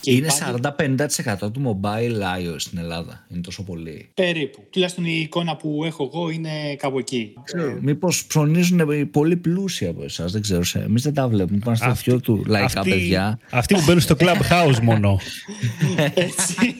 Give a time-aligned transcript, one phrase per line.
[0.00, 1.44] Και είναι υπάρχει...
[1.44, 3.26] 40-50% του mobile iOS στην Ελλάδα.
[3.28, 4.10] Είναι τόσο πολύ.
[4.14, 4.64] Περίπου.
[4.70, 7.34] Τουλάχιστον η εικόνα που έχω εγώ είναι κάπου εκεί.
[7.44, 10.32] Ξέρω, μήπως ψωνίζουν πολύ πλούσιοι από εσάς.
[10.32, 10.62] Δεν ξέρω.
[10.74, 11.58] Εμείς δεν τα βλέπουμε.
[11.64, 13.38] Είμαστε αυτοί, του λαϊκά αυτοί, παιδιά.
[13.50, 15.18] Αυτοί που μπαίνουν στο Clubhouse μόνο.
[16.14, 16.78] Έτσι.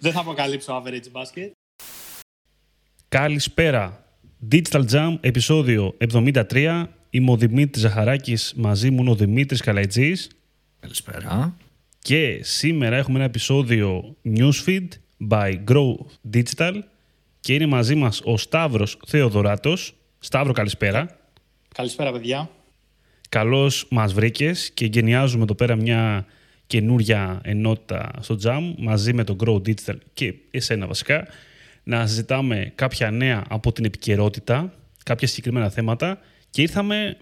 [0.00, 1.50] δεν θα αποκαλύψω average basket.
[3.08, 4.04] Καλησπέρα.
[4.52, 6.84] Digital Jam, επεισόδιο 73.
[7.10, 10.30] Είμαι ο Δημήτρης Ζαχαράκης, μαζί μου είναι ο Δημήτρης Καλαϊτζής.
[10.80, 11.56] Καλησπέρα.
[11.98, 14.88] Και σήμερα έχουμε ένα επεισόδιο Newsfeed
[15.30, 15.94] by Grow
[16.32, 16.78] Digital
[17.40, 19.94] και είναι μαζί μας ο Σταύρος Θεοδωράτος.
[20.18, 21.18] Σταύρο, καλησπέρα.
[21.74, 22.50] Καλησπέρα, παιδιά.
[23.28, 26.26] Καλώς μας βρήκες και γενιάζουμε εδώ πέρα μια
[26.66, 31.26] καινούρια ενότητα στο Jam μαζί με το Grow Digital και εσένα βασικά
[31.82, 34.72] να συζητάμε κάποια νέα από την επικαιρότητα,
[35.04, 36.18] κάποια συγκεκριμένα θέματα
[36.50, 37.16] και ήρθαμε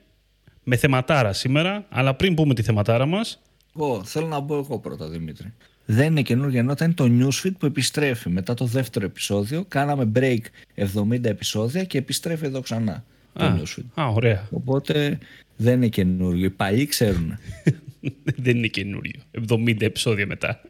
[0.63, 3.41] με θεματάρα σήμερα, αλλά πριν πούμε τη θεματάρα μας...
[3.79, 5.53] Εγώ θέλω να πω εγώ πρώτα, Δημήτρη.
[5.85, 8.29] Δεν είναι καινούργια ενότητα, είναι το newsfeed που επιστρέφει.
[8.29, 10.41] Μετά το δεύτερο επεισόδιο, κάναμε break
[10.95, 14.01] 70 επεισόδια και επιστρέφει εδώ ξανά το α, newsfeed.
[14.01, 14.49] Α, ωραία.
[14.51, 15.19] Οπότε
[15.57, 16.45] δεν είναι καινούργιο.
[16.45, 17.39] Οι παλιοί ξέρουν.
[18.45, 19.21] δεν είναι καινούριο.
[19.49, 20.61] 70 επεισόδια μετά.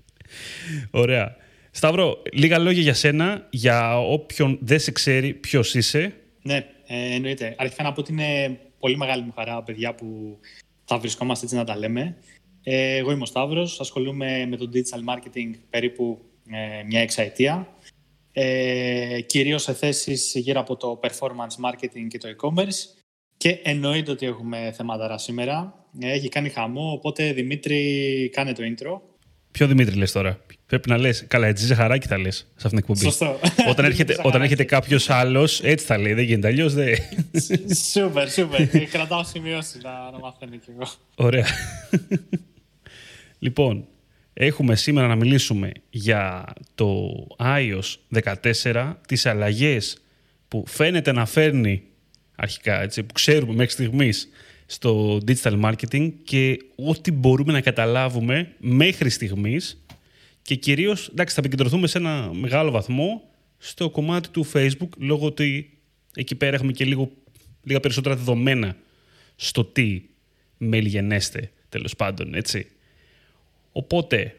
[0.90, 1.36] ωραία.
[1.70, 6.14] Σταύρο, λίγα λόγια για σένα, για όποιον δεν σε ξέρει ποιος είσαι.
[6.42, 7.54] Ναι, ε, εννοείται.
[7.58, 10.38] Αρχικά να πω ότι είναι πολύ μεγάλη μου χαρά, παιδιά, που
[10.84, 12.16] θα βρισκόμαστε έτσι να τα λέμε.
[12.62, 17.68] Ε, εγώ είμαι ο Σταύρος, ασχολούμαι με το digital marketing περίπου ε, μια εξαετία.
[18.32, 23.02] Ε, κυρίως σε θέσεις γύρω από το performance marketing και το e-commerce.
[23.36, 25.86] Και εννοείται ότι έχουμε θέματα σήμερα.
[26.00, 29.00] Ε, έχει κάνει χαμό, οπότε Δημήτρη κάνε το intro.
[29.54, 32.78] Ποιο Δημήτρη λες τώρα; Πρέπει να λες, καλά έτσι ζαχαράκι θα λες σε αυτήν την
[32.78, 33.00] εκπομπή.
[33.00, 33.40] Σωστό.
[33.70, 36.12] Όταν έρχεται, όταν έρχεται κάποιος άλλος, έτσι θα λέει.
[36.12, 36.74] Δεν γίνεται αλλιώς.
[36.74, 36.96] Δε...
[37.92, 38.68] Σούπερ, σούπερ.
[38.86, 40.90] Κρατάω σημειώσεις να, να μαθαίνω κι εγώ.
[41.14, 41.46] Ωραία.
[43.38, 43.86] λοιπόν,
[44.32, 48.20] έχουμε σήμερα να μιλήσουμε για το iOS
[48.62, 49.96] 14, τις αλλαγές
[50.48, 51.82] που φαίνεται να φέρνει
[52.36, 54.28] αρχικά, έτσι, που ξέρουμε μέχρι στιγμής
[54.66, 59.84] στο digital marketing και ό,τι μπορούμε να καταλάβουμε μέχρι στιγμής
[60.42, 63.22] και κυρίως, εντάξει, θα επικεντρωθούμε σε ένα μεγάλο βαθμό
[63.58, 65.78] στο κομμάτι του Facebook λόγω ότι
[66.14, 67.10] εκεί πέρα έχουμε και λίγο,
[67.62, 68.76] λίγα περισσότερα δεδομένα
[69.36, 70.02] στο τι
[70.60, 72.66] mail γενέστε, τέλος πάντων, έτσι.
[73.72, 74.36] Οπότε,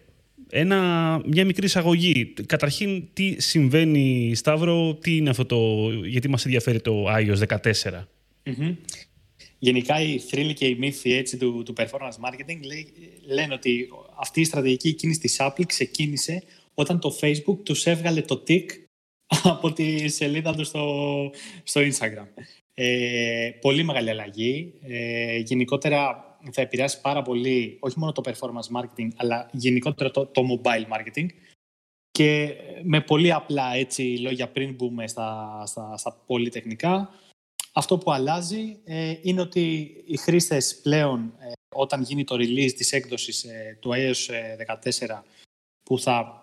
[0.50, 2.34] ένα, μια μικρή εισαγωγή.
[2.46, 5.90] Καταρχήν, τι συμβαίνει, Σταύρο, τι είναι αυτό το...
[6.06, 7.59] γιατί μας ενδιαφέρει το iOS 14.
[8.44, 8.75] mm
[9.59, 12.59] Γενικά οι θρύλοι και οι μύθοι έτσι, του, του performance marketing
[13.25, 16.43] λένε ότι αυτή η στρατηγική κίνηση της Apple ξεκίνησε
[16.73, 18.66] όταν το Facebook τους έβγαλε το tick
[19.43, 21.31] από τη σελίδα τους στο,
[21.63, 22.43] στο Instagram.
[22.73, 24.73] Ε, πολύ μεγάλη αλλαγή.
[24.81, 30.41] Ε, γενικότερα θα επηρεάσει πάρα πολύ όχι μόνο το performance marketing αλλά γενικότερα το, το
[30.51, 31.25] mobile marketing
[32.11, 37.09] και με πολύ απλά έτσι, λόγια πριν μπούμε στα, στα, στα πολύ τεχνικά
[37.78, 42.91] αυτό που αλλάζει ε, είναι ότι οι χρήστες πλέον ε, όταν γίνει το release της
[42.91, 44.31] έκδοσης ε, του iOS
[45.08, 45.22] 14
[45.84, 46.40] που θα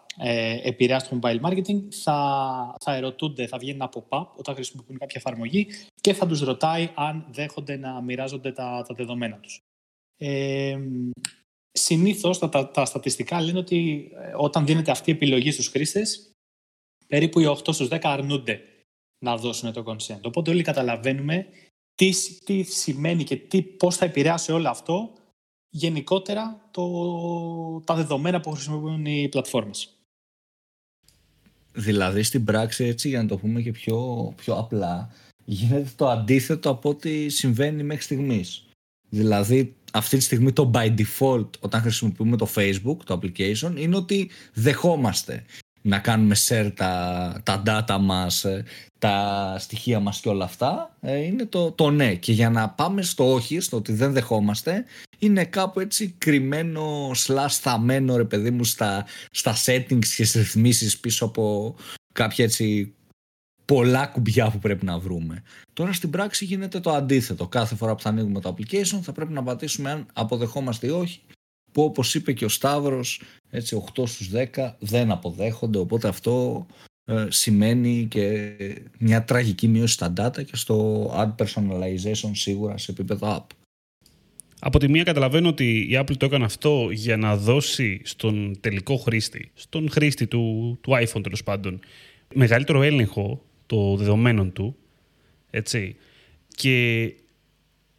[0.62, 5.66] επηρεάσει το mobile marketing θα, θα ερωτούνται, θα βγαίνει ένα pop-up όταν χρησιμοποιούν κάποια εφαρμογή
[6.00, 9.60] και θα τους ρωτάει αν δέχονται να μοιράζονται τα, τα δεδομένα τους.
[10.16, 10.78] Ε,
[11.72, 16.30] συνήθως τα, τα, τα, στατιστικά λένε ότι όταν δίνεται αυτή η επιλογή στους χρήστες
[17.06, 18.71] περίπου οι 8 στους 10 αρνούνται
[19.22, 20.20] να δώσουν το consent.
[20.22, 21.46] Οπότε όλοι καταλαβαίνουμε
[21.94, 25.12] τις, τι σημαίνει και τι, πώς θα επηρεάσει όλο αυτό
[25.68, 26.84] γενικότερα το,
[27.86, 29.96] τα δεδομένα που χρησιμοποιούν οι πλατφόρμες.
[31.72, 35.10] Δηλαδή στην πράξη έτσι για να το πούμε και πιο, πιο απλά
[35.44, 38.64] γίνεται το αντίθετο από ό,τι συμβαίνει μέχρι στιγμής.
[39.08, 44.30] Δηλαδή αυτή τη στιγμή το by default όταν χρησιμοποιούμε το Facebook, το application είναι ότι
[44.52, 45.44] δεχόμαστε
[45.82, 48.64] να κάνουμε share τα, τα data μας, ε,
[48.98, 52.14] τα στοιχεία μας και όλα αυτά, ε, είναι το, το ναι.
[52.14, 54.84] Και για να πάμε στο όχι, στο ότι δεν δεχόμαστε,
[55.18, 60.98] είναι κάπου έτσι κρυμμένο, slash θαμένο ρε παιδί μου στα, στα settings και στις ρυθμίσεις
[60.98, 61.74] πίσω από
[62.12, 62.94] κάποια έτσι
[63.64, 65.42] πολλά κουμπιά που πρέπει να βρούμε.
[65.72, 67.46] Τώρα στην πράξη γίνεται το αντίθετο.
[67.46, 71.22] Κάθε φορά που θα ανοίγουμε το application θα πρέπει να πατήσουμε αν αποδεχόμαστε ή όχι
[71.72, 76.66] που όπως είπε και ο Σταύρος έτσι 8 στους 10 δεν αποδέχονται οπότε αυτό
[77.04, 78.52] ε, σημαίνει και
[78.98, 83.56] μια τραγική μείωση στα data και στο ad personalization σίγουρα σε επίπεδο app.
[84.64, 88.96] Από τη μία καταλαβαίνω ότι η Apple το έκανε αυτό για να δώσει στον τελικό
[88.96, 91.80] χρήστη, στον χρήστη του, του iPhone τέλος πάντων,
[92.34, 94.76] μεγαλύτερο έλεγχο των δεδομένων του,
[95.50, 95.96] έτσι.
[96.54, 97.06] Και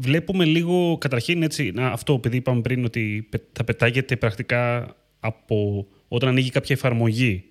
[0.04, 6.30] βλέπουμε λίγο, καταρχήν έτσι, να, αυτό επειδή είπαμε πριν ότι θα πετάγεται πρακτικά από όταν
[6.30, 7.44] ανοίγει κάποια εφαρμογή.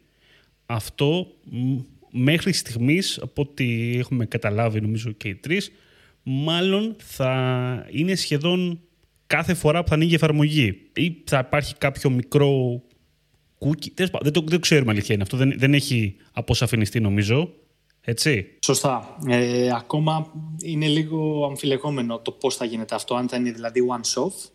[0.66, 1.26] Αυτό
[2.10, 5.72] μέχρι στιγμής, από ό,τι έχουμε καταλάβει νομίζω και οι τρεις,
[6.22, 8.80] μάλλον θα είναι σχεδόν
[9.26, 10.80] κάθε φορά που θα ανοίγει η εφαρμογή.
[10.94, 12.82] Ή θα υπάρχει κάποιο μικρό
[13.58, 13.92] κούκι.
[13.96, 15.36] Δεν το, δεν το ξέρουμε αλήθεια είναι αυτό.
[15.36, 17.54] Δεν, δεν έχει αποσαφινιστεί νομίζω.
[18.04, 18.58] Έτσι.
[18.62, 19.16] Σωστά.
[19.28, 20.32] Ε, ακόμα
[20.62, 24.50] είναι λίγο αμφιλεγόμενο το πώς θα γίνεται αυτό, αν θα είναι δηλαδή one-off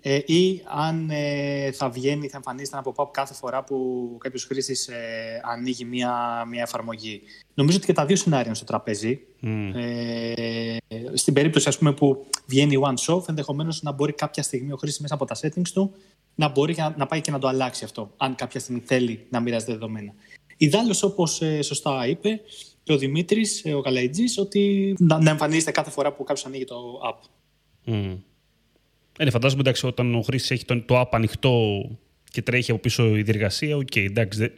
[0.00, 4.88] ε, ή αν ε, θα βγαίνει, θα εμφανίζεται ένα pop-up κάθε φορά που κάποιος χρήστης
[4.88, 7.22] ε, ανοίγει μια, μια εφαρμογή.
[7.54, 9.20] Νομίζω ότι και τα δύο σενάρια είναι στο τραπέζι.
[9.74, 10.76] Ε,
[11.14, 15.14] στην περίπτωση ας πούμε, που βγαίνει one-off, ενδεχομένως να μπορεί κάποια στιγμή ο χρήστης μέσα
[15.14, 15.94] από τα settings του
[16.34, 19.40] να μπορεί να, να πάει και να το αλλάξει αυτό, αν κάποια στιγμή θέλει να
[19.40, 20.14] μοιράζεται δεδομένα.
[20.60, 22.40] Ειδάλλως, όπως ε, σωστά είπε
[22.82, 26.64] και ο Δημήτρης, ε, ο Καλαϊτζή, ότι να, να εμφανίζεται κάθε φορά που κάποιος ανοίγει
[26.64, 27.28] το app.
[27.92, 28.18] Mm.
[29.18, 31.84] Ε, φαντάζομαι εντάξει, όταν ο χρήστης έχει το, το app ανοιχτό
[32.30, 34.52] και τρέχει από πίσω η διεργασία, OK, okay, εντάξει, δεν,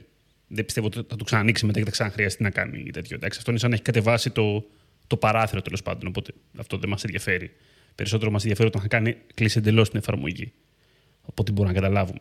[0.47, 3.17] δεν πιστεύω ότι θα το ξανανοίξει μετά και θα ξαναχρειαστεί να κάνει τέτοιο.
[3.17, 4.65] Εντάξει, αυτό είναι σαν να έχει κατεβάσει το,
[5.07, 6.09] το παράθυρο τέλος πάντων.
[6.09, 7.51] Οπότε αυτό δεν μας ενδιαφέρει.
[7.95, 10.53] Περισσότερο μας ενδιαφέρει όταν θα κάνει κλείσει εντελώς την εφαρμογή.
[11.23, 12.21] Από ό,τι μπορούμε να καταλάβουμε.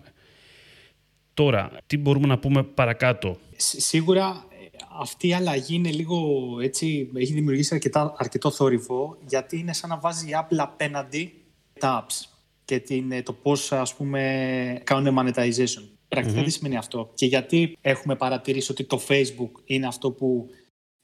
[1.39, 4.65] Τώρα, τι μπορούμε να πούμε παρακάτω; Σίγουρα ε,
[4.99, 6.17] αυτή η αλλαγή είναι λίγο
[6.61, 11.33] έτσι, έχει δημιουργήσει αρκετά, αρκετό θόρυβο γιατί είναι σαν να βάζει η Apple απέναντι
[11.79, 12.25] τα apps
[12.65, 15.83] και την, ε, το πώς ας πούμε κάνουν monetization.
[16.07, 20.49] Πρακτικά τι σημαίνει αυτό; Και γιατί έχουμε παρατηρήσει ότι το Facebook είναι αυτό που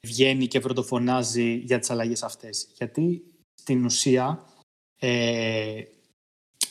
[0.08, 3.24] βγαίνει και βροντοφωνάζει για τις αλλαγές αυτές; Γιατί
[3.54, 4.46] στην ουσία
[5.00, 5.82] ε,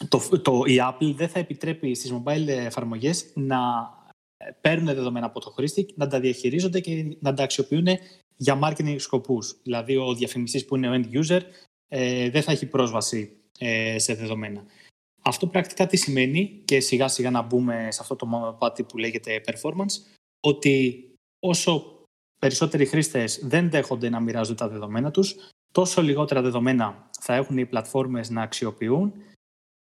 [0.09, 3.59] το, το, η Apple δεν θα επιτρέπει στις mobile εφαρμογές να
[4.61, 7.87] παίρνουν δεδομένα από το χρήστη, να τα διαχειρίζονται και να τα αξιοποιούν
[8.37, 9.61] για marketing σκοπούς.
[9.63, 11.41] Δηλαδή ο διαφημιστής που είναι ο end user
[11.89, 14.65] ε, δεν θα έχει πρόσβαση ε, σε δεδομένα.
[15.23, 19.41] Αυτό πρακτικά τι σημαίνει και σιγά σιγά να μπούμε σε αυτό το μονοπάτι που λέγεται
[19.47, 21.07] performance ότι
[21.41, 22.03] όσο
[22.41, 25.37] περισσότεροι χρήστες δεν δέχονται να μοιράζονται τα δεδομένα τους
[25.73, 29.13] τόσο λιγότερα δεδομένα θα έχουν οι πλατφόρμες να αξιοποιούν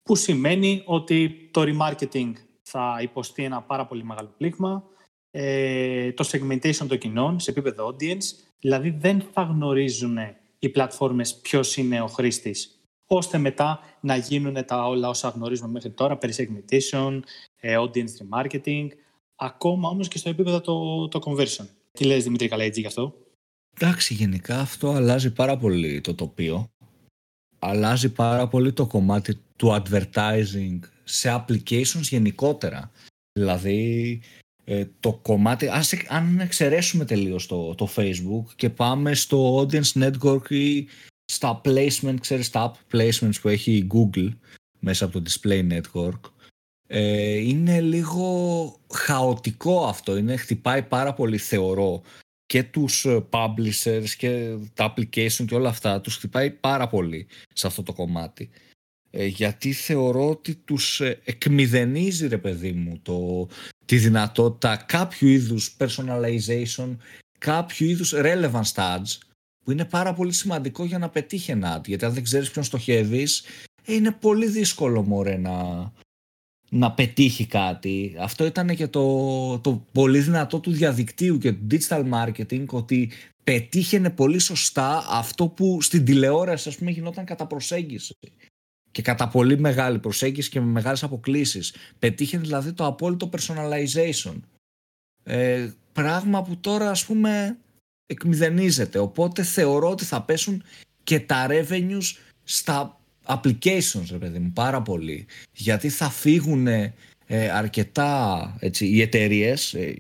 [0.08, 2.32] που σημαίνει ότι το remarketing
[2.62, 4.84] θα υποστεί ένα πάρα πολύ μεγάλο πλήγμα,
[5.32, 8.24] ε, το segmentation των κοινών σε επίπεδο audience,
[8.60, 10.18] δηλαδή δεν θα γνωρίζουν
[10.60, 15.92] οι πλατφόρμες ποιος είναι ο χρήστης, ώστε μετά να γίνουν τα όλα όσα γνωρίζουμε μέχρι
[15.92, 17.20] τώρα περί segmentation,
[17.60, 18.88] ε, audience remarketing,
[19.36, 21.66] ακόμα όμως και στο επίπεδο το, το conversion.
[21.92, 23.14] Τι λες Δημήτρη Καλαϊτζή γι' αυτό;
[23.80, 26.70] Εντάξει, γενικά αυτό αλλάζει πάρα πολύ το τοπίο
[27.60, 32.92] αλλάζει πάρα πολύ το κομμάτι του advertising σε applications γενικότερα.
[33.34, 34.22] Δηλαδή,
[34.64, 40.50] ε, το κομμάτι, ας, αν εξαιρέσουμε τελείως το, το Facebook και πάμε στο audience network
[40.50, 40.88] ή
[41.26, 44.30] στα placement, ξέρεις, τα app placements που έχει η Google
[44.80, 46.20] μέσα από το display network,
[46.88, 52.02] ε, είναι λίγο χαοτικό αυτό, είναι, χτυπάει πάρα πολύ θεωρώ
[52.48, 57.68] και τους ε, publishers και τα application και όλα αυτά τους χτυπάει πάρα πολύ σε
[57.68, 58.50] αυτό το κομμάτι.
[59.12, 63.48] Ε, γιατί θεωρώ ότι τους ε, εκμηδενίζει ρε παιδί μου το,
[63.86, 66.96] τη δυνατότητα κάποιου είδους personalization,
[67.38, 69.18] κάποιου είδους relevance ads
[69.64, 71.88] που είναι πάρα πολύ σημαντικό για να πετύχει ένα ad.
[71.88, 73.44] Γιατί αν δεν ξέρεις ποιον στοχεύεις,
[73.86, 75.54] είναι πολύ δύσκολο μωρέ να,
[76.70, 78.16] να πετύχει κάτι.
[78.20, 83.12] Αυτό ήταν και το, το πολύ δυνατό του διαδικτύου και του digital marketing ότι
[83.44, 88.18] πετύχαινε πολύ σωστά αυτό που στην τηλεόραση ας πούμε γινόταν κατά προσέγγιση
[88.92, 91.76] και κατά πολύ μεγάλη προσέγγιση και με μεγάλες αποκλήσεις.
[92.00, 94.40] Πετύχαινε δηλαδή το απόλυτο personalization.
[95.24, 97.58] Ε, πράγμα που τώρα ας πούμε
[98.06, 99.00] εκμηδενίζεται.
[99.00, 100.64] Οπότε θεωρώ ότι θα πέσουν
[101.04, 102.97] και τα revenues στα
[103.28, 105.26] applications, ρε παιδί μου, πάρα πολύ.
[105.54, 109.96] Γιατί θα φύγουν ε, αρκετά έτσι, οι εταιρείες, ε,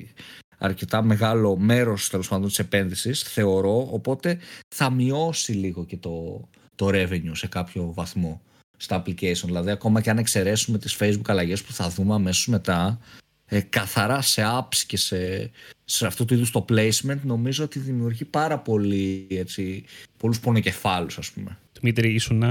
[0.57, 4.39] αρκετά μεγάλο μέρος τέλος πάντων της επένδυσης, θεωρώ, οπότε
[4.75, 8.41] θα μειώσει λίγο και το, το revenue σε κάποιο βαθμό
[8.77, 9.43] στα application.
[9.45, 12.99] Δηλαδή, ακόμα και αν εξαιρέσουμε τις Facebook αλλαγές που θα δούμε αμέσως μετά,
[13.45, 15.51] ε, καθαρά σε apps και σε,
[15.85, 19.83] σε αυτό το είδους το placement, νομίζω ότι δημιουργεί πάρα πολύ, έτσι,
[20.17, 21.57] πολλούς πονοκεφάλους, ας πούμε.
[21.79, 22.43] Δημήτρη, ήσουν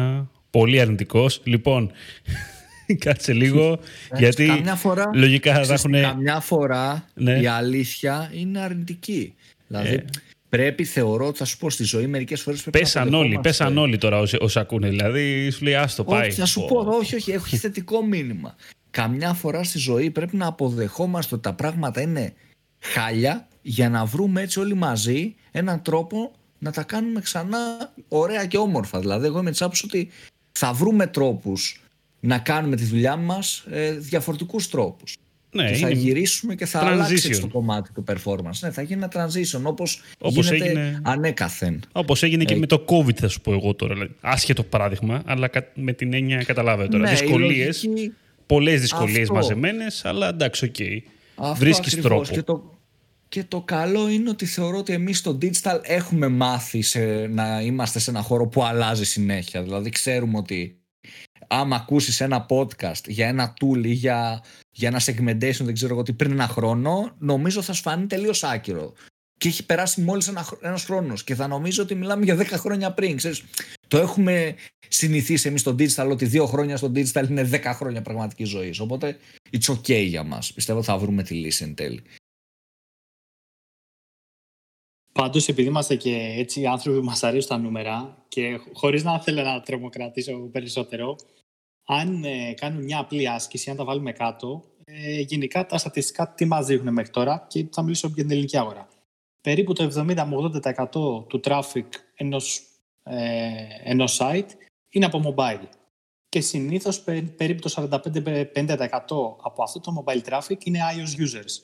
[0.58, 1.40] πολύ αρνητικός.
[1.44, 1.90] Λοιπόν,
[3.04, 3.78] κάτσε λίγο.
[4.16, 5.92] γιατί καμιά φορά, λογικά θα έχουν.
[5.92, 7.38] Καμιά φορά ναι.
[7.40, 9.34] η αλήθεια είναι αρνητική.
[9.66, 10.04] Δηλαδή, ε.
[10.48, 13.98] πρέπει, θεωρώ, θα σου πω στη ζωή μερικές φορές πρέπει πέσαν να όλοι, πέσαν όλοι
[13.98, 14.88] τώρα όσοι, όσοι ακούνε.
[14.88, 16.28] Δηλαδή, σου λέει, άστο πάει.
[16.28, 18.56] Όχι, θα σου πω, όχι, όχι, έχει θετικό μήνυμα.
[18.90, 22.32] Καμιά φορά στη ζωή πρέπει να αποδεχόμαστε ότι τα πράγματα είναι
[22.78, 28.58] χάλια για να βρούμε έτσι όλοι μαζί έναν τρόπο να τα κάνουμε ξανά ωραία και
[28.58, 29.00] όμορφα.
[29.00, 30.10] Δηλαδή, εγώ είμαι της άποψης ότι
[30.58, 31.80] θα βρούμε τρόπους
[32.20, 35.16] να κάνουμε τη δουλειά μας ε, διαφορετικούς τρόπους.
[35.50, 36.86] Ναι, και θα γυρίσουμε και θα transition.
[36.86, 38.58] αλλάξει το κομμάτι του performance.
[38.60, 41.80] Ναι, θα γίνει ένα transition όπως, όπως γίνεται έγινε, ανέκαθεν.
[41.92, 43.94] Όπως έγινε και ε, με το COVID θα σου πω εγώ τώρα.
[43.94, 47.02] Δηλαδή, άσχετο παράδειγμα, αλλά με την έννοια καταλάβετε τώρα.
[47.02, 48.12] Ναι, δυσκολίες, λογική...
[48.46, 50.74] πολλές δυσκολίες μαζεμένες, αλλά εντάξει, OK.
[50.78, 50.98] Okay.
[51.56, 52.24] Βρίσκεις τρόπο.
[52.24, 52.75] Και το,
[53.36, 57.98] και το καλό είναι ότι θεωρώ ότι εμείς στο digital έχουμε μάθει σε, να είμαστε
[57.98, 59.62] σε ένα χώρο που αλλάζει συνέχεια.
[59.62, 60.78] Δηλαδή ξέρουμε ότι
[61.46, 66.02] άμα ακούσεις ένα podcast για ένα tool ή για, για ένα segmentation, δεν ξέρω εγώ
[66.02, 68.92] τι, πριν ένα χρόνο, νομίζω θα σου φανεί τελείως άκυρο.
[69.38, 71.24] Και έχει περάσει μόλις ένα ένας χρόνος.
[71.24, 73.16] Και θα νομίζω ότι μιλάμε για 10 χρόνια πριν.
[73.16, 73.42] Ξέρεις,
[73.88, 74.54] το έχουμε
[74.88, 78.80] συνηθίσει εμείς στο digital ότι δύο χρόνια στο digital είναι 10 χρόνια πραγματικής ζωής.
[78.80, 79.16] Οπότε
[79.50, 80.52] it's okay για μας.
[80.52, 82.02] Πιστεύω θα βρούμε τη λύση εν τέλει.
[85.16, 89.42] Πάντως, επειδή είμαστε και έτσι άνθρωποι που μας αρέσουν τα νούμερα και χωρίς να θέλω
[89.42, 91.16] να τρομοκρατήσω περισσότερο,
[91.86, 96.44] αν ε, κάνουμε μια απλή άσκηση, αν τα βάλουμε κάτω, ε, γενικά τα στατιστικά τι
[96.44, 98.88] μας δείχνουν μέχρι τώρα και θα μιλήσω για την ελληνική αγορά.
[99.40, 100.28] Περίπου το 70
[100.92, 102.62] 80% του traffic ενός,
[103.02, 104.48] ε, ενός site
[104.88, 105.68] είναι από mobile.
[106.28, 107.00] Και συνήθως
[107.36, 111.62] περίπου το 45-50% από αυτό το mobile traffic είναι iOS users.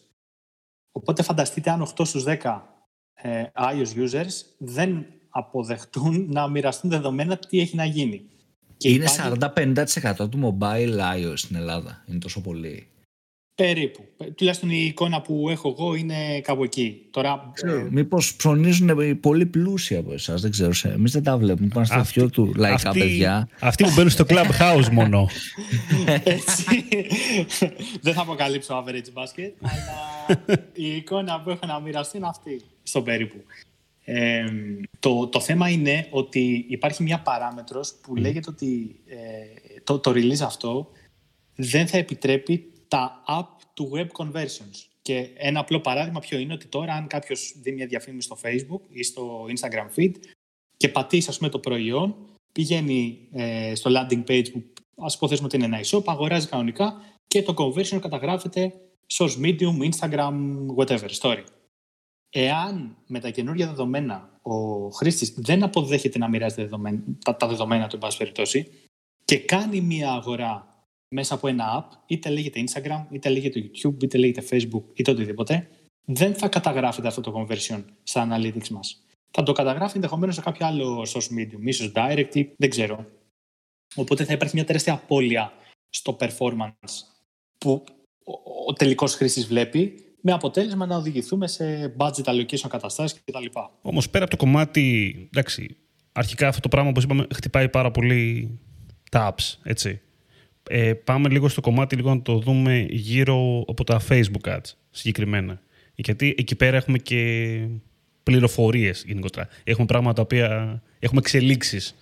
[0.92, 2.71] Οπότε φανταστείτε αν 8 στους 10
[3.14, 8.22] ε, iOS users δεν αποδεχτούν να μοιραστούν δεδομένα τι έχει να γίνει.
[8.76, 10.16] Και είναι υπάρχει...
[10.20, 12.04] 40-50% του mobile iOS στην Ελλάδα.
[12.08, 12.86] Είναι τόσο πολύ.
[13.54, 14.04] Περίπου.
[14.34, 17.06] Τουλάχιστον η εικόνα που έχω εγώ είναι κάπου εκεί.
[17.10, 17.88] Τώρα, ξέρω, ε...
[17.90, 20.72] Μήπως ψωνίζουν πολύ πλούσιοι από εσάς, δεν ξέρω.
[20.84, 21.68] Εμείς δεν τα βλέπουμε.
[21.74, 23.48] Είμαστε στα πιο του λαϊκά αυτή, παιδιά.
[23.60, 25.28] Αυτοί που μπαίνουν στο clubhouse μόνο.
[26.24, 26.64] Έτσι.
[28.00, 30.38] δεν θα αποκαλύψω average basket, αλλά
[30.72, 32.62] η εικόνα που έχω να μοιραστεί είναι αυτή.
[32.82, 33.44] Στο περίπου.
[34.04, 34.44] Ε,
[34.98, 40.40] το, το θέμα είναι ότι υπάρχει μια παράμετρος που λέγεται ότι ε, το, το release
[40.42, 40.90] αυτό
[41.54, 44.86] δεν θα επιτρέπει τα app to web conversions.
[45.02, 48.80] Και ένα απλό παράδειγμα ποιο είναι ότι τώρα αν κάποιος δει μια διαφήμιση στο Facebook
[48.88, 50.12] ή στο Instagram feed
[50.76, 52.16] και πατήσει ας πούμε το προϊόν,
[52.52, 54.62] πηγαίνει ε, στο landing page που
[55.04, 56.94] ας υποθέσουμε ότι είναι ένα e-shop, αγοράζει κανονικά
[57.26, 58.72] και το conversion καταγράφεται
[59.06, 60.34] στο Medium, Instagram,
[60.76, 61.42] whatever, story.
[62.34, 66.68] Εάν με τα καινούργια δεδομένα ο χρήστης δεν αποδέχεται να μοιράζει
[67.24, 68.70] τα, τα δεδομένα του, εν πάση περιπτώσει,
[69.24, 74.18] και κάνει μια αγορά μέσα από ένα app, είτε λέγεται Instagram, είτε λέγεται YouTube, είτε
[74.18, 75.68] λέγεται Facebook, είτε οτιδήποτε,
[76.04, 79.02] δεν θα καταγράφεται αυτό το conversion στα analytics μας.
[79.30, 83.06] Θα το καταγράφει ενδεχομένως σε κάποιο άλλο social medium, ίσως direct, δεν ξέρω.
[83.94, 85.52] Οπότε θα υπάρχει μια τεράστια απώλεια
[85.88, 86.94] στο performance
[87.58, 87.84] που
[88.66, 93.44] ο τελικός χρήστης βλέπει, με αποτέλεσμα να οδηγηθούμε σε budget allocation καταστάσεις κτλ.
[93.82, 95.76] Όμως πέρα από το κομμάτι, εντάξει,
[96.12, 98.50] αρχικά αυτό το πράγμα, όπως είπαμε, χτυπάει πάρα πολύ
[99.10, 100.00] τα apps, έτσι.
[100.68, 105.60] Ε, πάμε λίγο στο κομμάτι λίγο να το δούμε γύρω από τα Facebook ads συγκεκριμένα.
[105.94, 107.60] Γιατί εκεί πέρα έχουμε και
[108.22, 109.48] πληροφορίες γενικότερα.
[109.64, 111.94] Έχουμε πράγματα τα οποία έχουμε εξελίξεις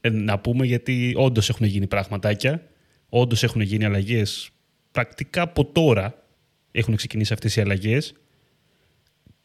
[0.00, 2.62] ε, να πούμε γιατί όντως έχουν γίνει πραγματάκια,
[3.08, 4.50] όντως έχουν γίνει αλλαγές
[4.90, 6.25] πρακτικά από τώρα
[6.78, 8.14] έχουν ξεκινήσει αυτές οι αλλαγές.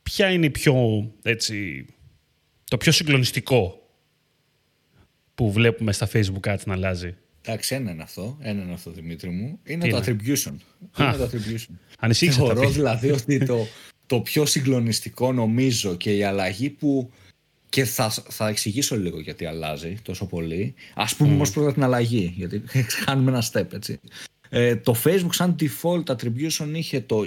[0.04, 0.76] Ποια είναι η πιο,
[1.24, 1.86] έτσι,
[2.64, 3.90] το πιο συγκλονιστικό
[5.36, 9.30] που βλέπουμε στα Facebook ads να αλλάζει; Εντάξει, ένα είναι αυτό, ένα είναι αυτό Δημήτρη
[9.30, 9.60] μου.
[9.64, 10.56] Είναι το attribution.
[11.00, 11.74] είναι το attribution.
[12.00, 12.46] Ανησύχησα.
[12.46, 13.68] Θεωρώ δηλαδή ότι το,
[14.06, 17.12] το πιο συγκλονιστικό νομίζω και η αλλαγή που
[17.70, 20.74] και θα, θα εξηγήσω λίγο γιατί αλλάζει τόσο πολύ.
[20.94, 21.34] Α πούμε mm.
[21.34, 22.64] όμως πρώτα την αλλαγή, γιατί
[23.06, 24.00] κάνουμε ένα step έτσι.
[24.54, 27.24] Ε, το Facebook σαν default attribution είχε το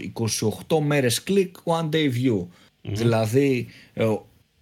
[0.69, 2.47] 28 μέρες click, one day view.
[2.83, 4.07] Δηλαδή ε,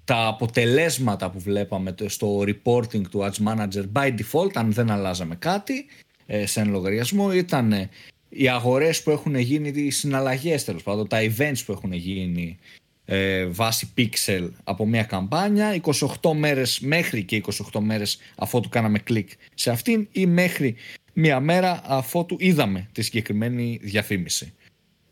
[0.05, 5.87] τα αποτελέσματα που βλέπαμε στο reporting του Ads Manager by default, αν δεν αλλάζαμε κάτι
[6.27, 7.89] ε, σε ένα λογαριασμό, ήταν
[8.29, 12.59] οι αγορές που έχουν γίνει, οι συναλλαγές τέλος πάντων, τα events που έχουν γίνει
[13.05, 15.81] ε, βάσει pixel από μια καμπάνια
[16.21, 17.43] 28 μέρες μέχρι και
[17.73, 20.77] 28 μέρες αφότου κάναμε κλικ σε αυτήν ή μέχρι
[21.13, 24.53] μία μέρα αφότου είδαμε τη συγκεκριμένη διαφήμιση.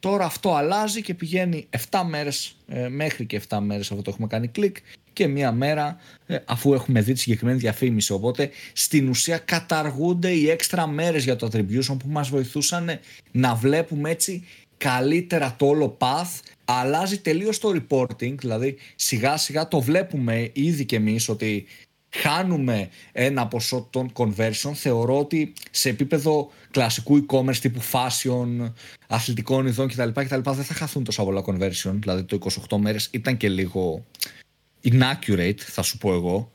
[0.00, 4.26] Τώρα αυτό αλλάζει και πηγαίνει 7 μέρες ε, μέχρι και 7 μέρες αφού το έχουμε
[4.26, 4.76] κάνει κλικ
[5.12, 8.12] και μία μέρα ε, αφού έχουμε δει τη συγκεκριμένη διαφήμιση.
[8.12, 12.98] Οπότε στην ουσία καταργούνται οι έξτρα μέρες για το attribution που μας βοηθούσαν
[13.30, 14.44] να βλέπουμε έτσι
[14.76, 20.96] καλύτερα το όλο path αλλάζει τελείως το reporting δηλαδή σιγά σιγά το βλέπουμε ήδη και
[20.96, 21.66] εμείς ότι
[22.10, 28.72] χάνουμε ένα ποσό των conversion θεωρώ ότι σε επίπεδο κλασικού e-commerce τύπου fashion,
[29.08, 31.92] αθλητικών ειδών κτλ, κτλ δεν θα χαθούν τόσο πολλά conversion.
[31.92, 32.38] Δηλαδή το
[32.68, 34.04] 28 μέρες ήταν και λίγο
[34.82, 36.52] inaccurate, θα σου πω εγώ,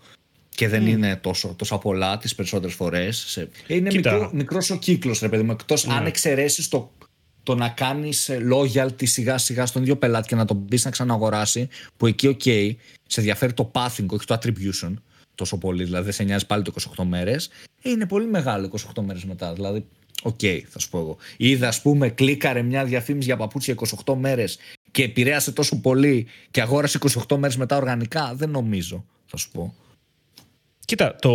[0.49, 3.47] και δεν είναι τόσο, τόσο πολλά τις περισσότερες φορές.
[3.67, 6.91] Είναι μικρό, μικρός ο κύκλος, ρε παιδί μου, εκτός αν εξαιρέσεις το,
[7.43, 11.67] το να κάνεις loyalty σιγά σιγά στον ίδιο πελάτη και να τον πεις να ξαναγοράσει,
[11.97, 12.75] που εκεί, OK,
[13.07, 14.93] σε ενδιαφέρει το pathing, όχι το attribution
[15.35, 17.49] τόσο πολύ, δηλαδή δεν σε νοιάζει πάλι το 28 μέρες,
[17.81, 19.85] είναι πολύ μεγάλο 28 μέρες μετά, δηλαδή
[20.23, 21.17] OK, okay, θα σου πω εγώ.
[21.37, 23.75] Είδα, ας πούμε, κλίκαρε μια διαφήμιση για παπούτσια
[24.05, 24.57] 28 μέρες
[24.91, 28.35] και επηρέασε τόσο πολύ και αγόρασε 28 μέρες μετά οργανικά.
[28.35, 29.75] Δεν νομίζω, θα σου πω.
[30.85, 31.31] Κοίτα, το,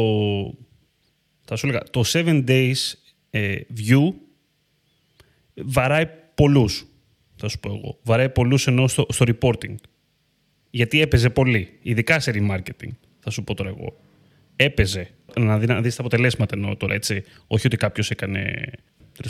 [1.44, 2.74] θα σου έλεγα, το 7 days
[3.30, 4.12] ε, view
[5.54, 6.86] βαράει πολλούς,
[7.36, 7.98] θα σου πω εγώ.
[8.02, 9.74] Βαράει πολλούς ενώ στο, στο reporting.
[10.70, 14.00] Γιατί έπαιζε πολύ, ειδικά σε remarketing, θα σου πω τώρα εγώ.
[14.56, 15.08] Έπαιζε
[15.38, 17.22] να, δει, να δεις τα αποτελέσματα εννοώ τώρα, έτσι.
[17.46, 18.70] Όχι ότι κάποιος έκανε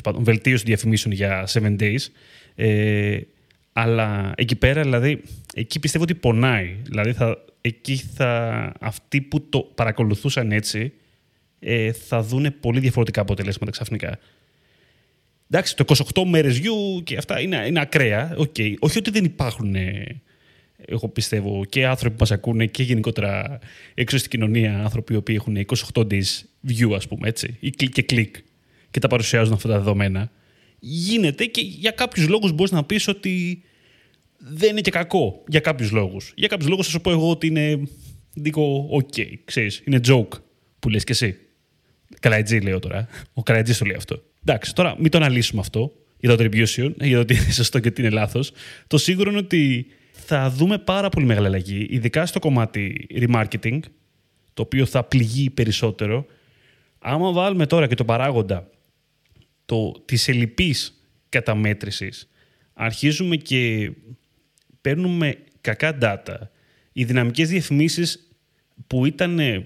[0.03, 2.07] πάντων, βελτίωση διαφημίσεων για 7 days.
[2.55, 3.21] Ε,
[3.73, 5.23] αλλά εκεί πέρα, δηλαδή,
[5.55, 6.77] εκεί πιστεύω ότι πονάει.
[6.83, 10.93] Δηλαδή, θα, εκεί θα, αυτοί που το παρακολουθούσαν έτσι
[11.61, 14.19] ε, θα δούνε πολύ διαφορετικά αποτελέσματα ξαφνικά.
[15.51, 18.37] Εντάξει, το 28 μέρες γιου και αυτά είναι, είναι ακραία.
[18.39, 18.75] Okay.
[18.79, 20.21] Όχι ότι δεν υπάρχουν, ε,
[20.87, 23.59] εγώ πιστεύω, και άνθρωποι που μας ακούνε και γενικότερα
[23.95, 25.57] έξω στην κοινωνία άνθρωποι που έχουν
[25.93, 28.37] 28 days view, ας πούμε, έτσι, ή κλικ και κλικ
[28.91, 30.31] και τα παρουσιάζουν αυτά τα δεδομένα.
[30.79, 33.63] Γίνεται και για κάποιους λόγους μπορείς να πεις ότι
[34.39, 36.33] δεν είναι και κακό για κάποιους λόγους.
[36.37, 37.81] Για κάποιους λόγους θα σου πω εγώ ότι είναι
[38.35, 40.39] λίγο OK, ξέρεις, είναι joke
[40.79, 41.37] που λες και εσύ.
[42.21, 43.09] Καλαϊτζή λέω τώρα.
[43.33, 44.23] Ο Καλαϊτζή το λέει αυτό.
[44.45, 47.89] Εντάξει, τώρα μην το αναλύσουμε αυτό για το attribution, για το ότι είναι σωστό και
[47.89, 48.53] ότι είναι λάθος.
[48.87, 49.87] Το σίγουρο είναι ότι
[50.31, 53.81] θα δούμε πάρα πολύ μεγάλη αλλαγή, ειδικά στο κομμάτι remarketing,
[54.55, 56.27] το οποίο θα πληγεί περισσότερο.
[56.99, 58.71] Άμα βάλουμε τώρα και το παράγοντα
[59.65, 62.29] το, της ελλειπής καταμέτρησης,
[62.73, 63.93] αρχίζουμε και
[64.81, 66.37] παίρνουμε κακά data.
[66.93, 68.31] Οι δυναμικές διαφημίσεις
[68.87, 69.65] που ήταν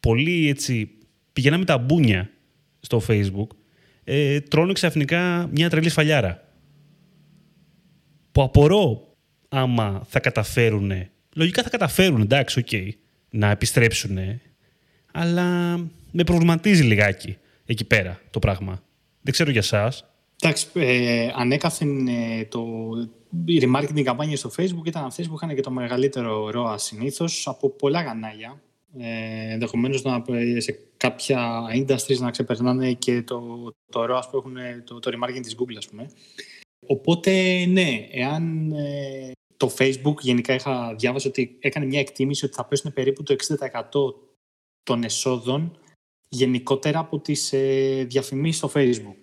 [0.00, 0.90] πολύ έτσι,
[1.32, 2.30] πηγαίναμε με τα μπούνια
[2.80, 3.48] στο Facebook,
[4.04, 6.48] ε, τρώνε ξαφνικά μια τρελή σφαλιάρα.
[8.32, 9.13] Που απορώ
[9.54, 10.92] άμα θα καταφέρουν,
[11.34, 12.88] λογικά θα καταφέρουν, εντάξει, OK, okay,
[13.30, 14.18] να επιστρέψουν,
[15.12, 15.76] αλλά
[16.10, 18.82] με προβληματίζει λιγάκι εκεί πέρα το πράγμα.
[19.20, 20.04] Δεν ξέρω για σας.
[20.42, 22.64] Εντάξει, ε, ανέκαθεν ε, το,
[23.44, 27.70] οι remarketing καμπάνιες στο Facebook ήταν αυτές που είχαν και το μεγαλύτερο ROAS συνήθως από
[27.70, 28.62] πολλά γανάγια.
[28.98, 30.02] Ε, Ενδεχομένως
[30.56, 33.40] σε κάποια industries να ξεπερνάνε και το,
[33.90, 36.10] το ROAS που έχουν το, το remarketing της Google, ας πούμε.
[36.86, 39.30] Οπότε, ναι, εάν ε,
[39.64, 43.36] το Facebook γενικά είχα διάβασει ότι έκανε μια εκτίμηση ότι θα πέσουν περίπου το
[43.92, 44.14] 60%
[44.82, 45.78] των εσόδων
[46.28, 49.22] γενικότερα από τις ε, διαφημίσεις στο Facebook.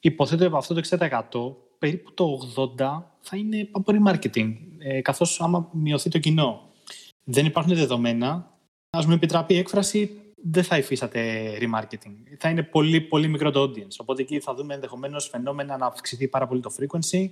[0.00, 5.70] Υποθέτω από αυτό το 60% περίπου το 80% θα είναι από remarketing, ε, καθώς άμα
[5.72, 6.70] μειωθεί το κοινό.
[7.24, 8.58] Δεν υπάρχουν δεδομένα,
[8.90, 12.14] ας μου επιτραπεί η έκφραση, δεν θα υφίσταται remarketing.
[12.38, 13.96] Θα είναι πολύ, πολύ μικρό το audience.
[13.98, 17.30] Οπότε εκεί θα δούμε ενδεχομένως φαινόμενα να αυξηθεί πάρα πολύ το frequency.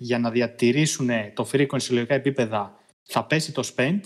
[0.00, 4.00] Για να διατηρήσουν το frequency σε λογικά επίπεδα θα πέσει το spend.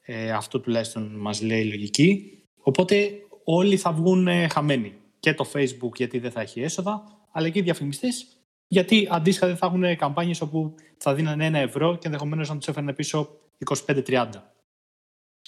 [0.00, 2.42] Ε, αυτό τουλάχιστον μας λέει η λογική.
[2.60, 3.10] Οπότε
[3.44, 4.94] όλοι θα βγουν χαμένοι.
[5.20, 8.34] Και το Facebook γιατί δεν θα έχει έσοδα, αλλά και οι διαφημιστές
[8.74, 12.68] γιατί αντίστοιχα δεν θα έχουν καμπάνιες όπου θα δίνανε ένα ευρώ και ενδεχομένως να τους
[12.68, 13.38] έφερνε πίσω
[13.86, 14.30] 25-30.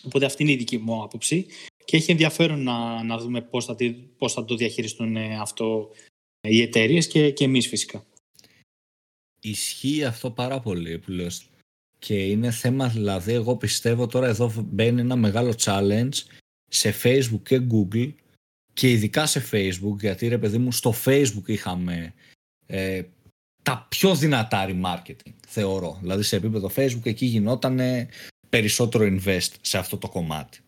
[0.05, 1.47] Οπότε αυτή είναι η δική μου άποψη
[1.85, 3.77] και έχει ενδιαφέρον να, να δούμε πώς θα,
[4.19, 5.91] πώς θα το διαχειριστούν ε, αυτό
[6.41, 8.05] ε, οι εταιρείες και, και εμείς φυσικά.
[9.49, 11.47] Ισχύει αυτό πάρα πολύ που λες.
[11.99, 16.15] Και είναι θέμα, δηλαδή, εγώ πιστεύω τώρα εδώ μπαίνει ένα μεγάλο challenge
[16.69, 18.13] σε Facebook και Google
[18.73, 22.15] και ειδικά σε Facebook, γιατί ρε παιδί μου στο Facebook είχαμε
[22.67, 23.03] ε,
[23.63, 25.99] τα πιο δυνατά remarketing, θεωρώ.
[26.01, 27.81] Δηλαδή σε επίπεδο Facebook εκεί γινόταν
[28.49, 30.61] περισσότερο invest σε αυτό το κομμάτι.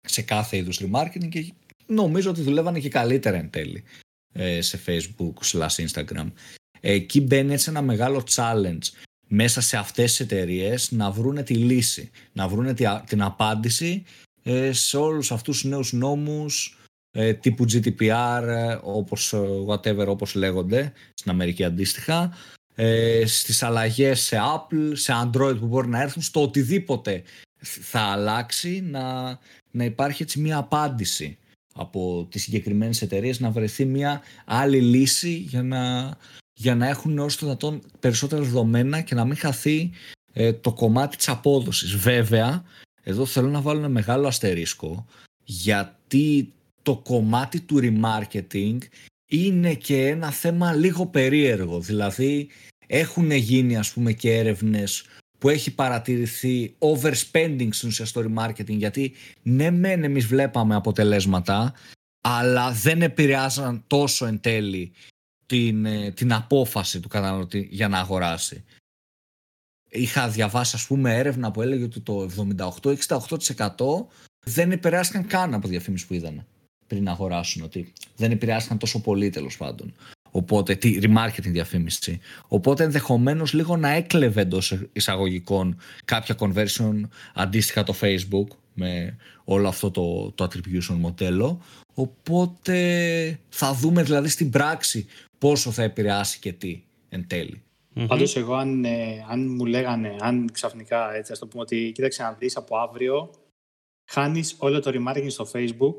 [0.00, 1.52] Σε κάθε είδους remarketing και
[1.86, 3.84] νομίζω ότι δουλεύανε και καλύτερα εν τέλει
[4.32, 6.32] ε, σε Facebook slash Instagram.
[6.80, 12.10] Εκεί μπαίνει έτσι ένα μεγάλο challenge μέσα σε αυτές τις εταιρείες να βρούνε τη λύση,
[12.32, 12.74] να βρούνε
[13.06, 14.04] την απάντηση
[14.42, 16.78] ε, σε όλους αυτούς τους νέους νόμους
[17.10, 22.36] ε, τύπου GDPR, ε, όπως, ε, whatever όπως λέγονται, στην Αμερική αντίστοιχα,
[22.74, 27.22] ε, στις αλλαγές σε Apple, σε Android που μπορεί να έρθουν, στο οτιδήποτε
[27.62, 29.38] θα αλλάξει, να,
[29.70, 31.38] να υπάρχει έτσι μια απάντηση
[31.74, 36.16] από τις συγκεκριμένες εταιρείες να βρεθεί μια άλλη λύση για να,
[36.60, 39.90] για να έχουν όσο το δυνατόν περισσότερα δεδομένα και να μην χαθεί
[40.60, 41.96] το κομμάτι της απόδοσης.
[41.96, 42.64] Βέβαια,
[43.02, 45.06] εδώ θέλω να βάλω ένα μεγάλο αστερίσκο
[45.44, 48.78] γιατί το κομμάτι του remarketing
[49.26, 51.80] είναι και ένα θέμα λίγο περίεργο.
[51.80, 52.48] Δηλαδή
[52.86, 55.04] έχουν γίνει ας πούμε και έρευνες
[55.38, 61.74] που έχει παρατηρηθεί overspending στην ουσία στο remarketing γιατί ναι μεν εμείς βλέπαμε αποτελέσματα
[62.20, 64.92] αλλά δεν επηρεάζαν τόσο εν τέλει
[65.50, 68.64] την, ε, την απόφαση του καταναλωτή για να αγοράσει.
[69.88, 74.06] Είχα διαβάσει ας πούμε έρευνα που έλεγε ότι το 78-68%
[74.44, 76.46] δεν επηρεάστηκαν καν από διαφήμιση που είδαν
[76.86, 79.94] πριν αγοράσουν ότι δεν επηρεάστηκαν τόσο πολύ τέλος πάντων.
[80.30, 82.20] Οπότε, τη remarketing διαφήμιση.
[82.48, 87.00] Οπότε ενδεχομένως λίγο να έκλεβε εντός εισαγωγικών κάποια conversion
[87.34, 91.60] αντίστοιχα το Facebook με όλο αυτό το, το attribution μοντέλο.
[91.94, 95.06] Οπότε θα δούμε δηλαδή στην πράξη
[95.38, 97.62] πόσο θα επηρεάσει και τι εν τέλει.
[97.94, 98.06] Mm-hmm.
[98.08, 102.22] Πάντως εγώ αν, ε, αν μου λέγανε, αν ξαφνικά έτσι ας το πούμε ότι κοίταξε
[102.22, 103.30] να δεις από αύριο
[104.10, 105.94] χάνεις όλο το remarketing στο facebook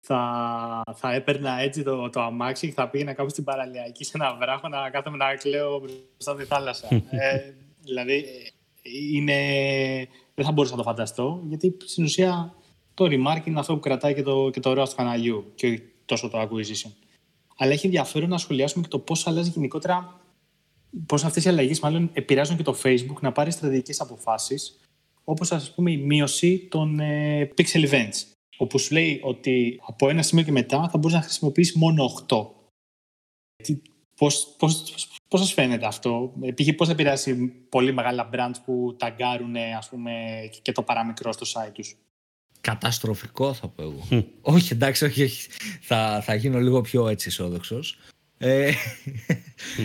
[0.00, 4.36] θα, θα έπαιρνα έτσι το, το αμάξι και θα πήγαινα κάπου στην παραλιακή σε ένα
[4.36, 6.88] βράχο να κάθομαι να κλαίω μπροστά στη θάλασσα.
[7.10, 8.24] ε, δηλαδή
[9.12, 9.38] είναι,
[10.38, 12.54] δεν θα μπορούσα να το φανταστώ γιατί στην ουσία
[12.94, 16.28] το remarketing είναι αυτό που κρατάει και το, και το ωραίο του καναλιού και τόσο
[16.28, 16.90] το acquisition.
[17.56, 20.20] Αλλά έχει ενδιαφέρον να σχολιάσουμε και το πώς αλλάζει γενικότερα,
[21.06, 24.80] πώς αυτές οι αλλαγές μάλλον επηρεάζουν και το Facebook να πάρει στρατηγικές αποφάσεις,
[25.24, 28.24] όπως ας πούμε η μείωση των ε, pixel events.
[28.56, 32.46] Όπου σου λέει ότι από ένα σημείο και μετά θα μπορείς να χρησιμοποιήσεις μόνο 8.
[34.18, 34.94] Πώς, πώς,
[35.28, 36.74] πώς σας φαίνεται αυτό, π.χ.
[36.76, 37.34] πώς θα επηρεάσει
[37.68, 40.12] πολύ μεγάλα brands που ταγκάρουν ας πούμε,
[40.62, 41.96] και το παραμικρό στο site τους;
[42.60, 44.26] Καταστροφικό θα πω εγώ.
[44.40, 45.30] όχι, εντάξει, όχι,
[45.80, 47.98] Θα, θα γίνω λίγο πιο έτσι αισιόδοξος.
[48.38, 48.72] Ε,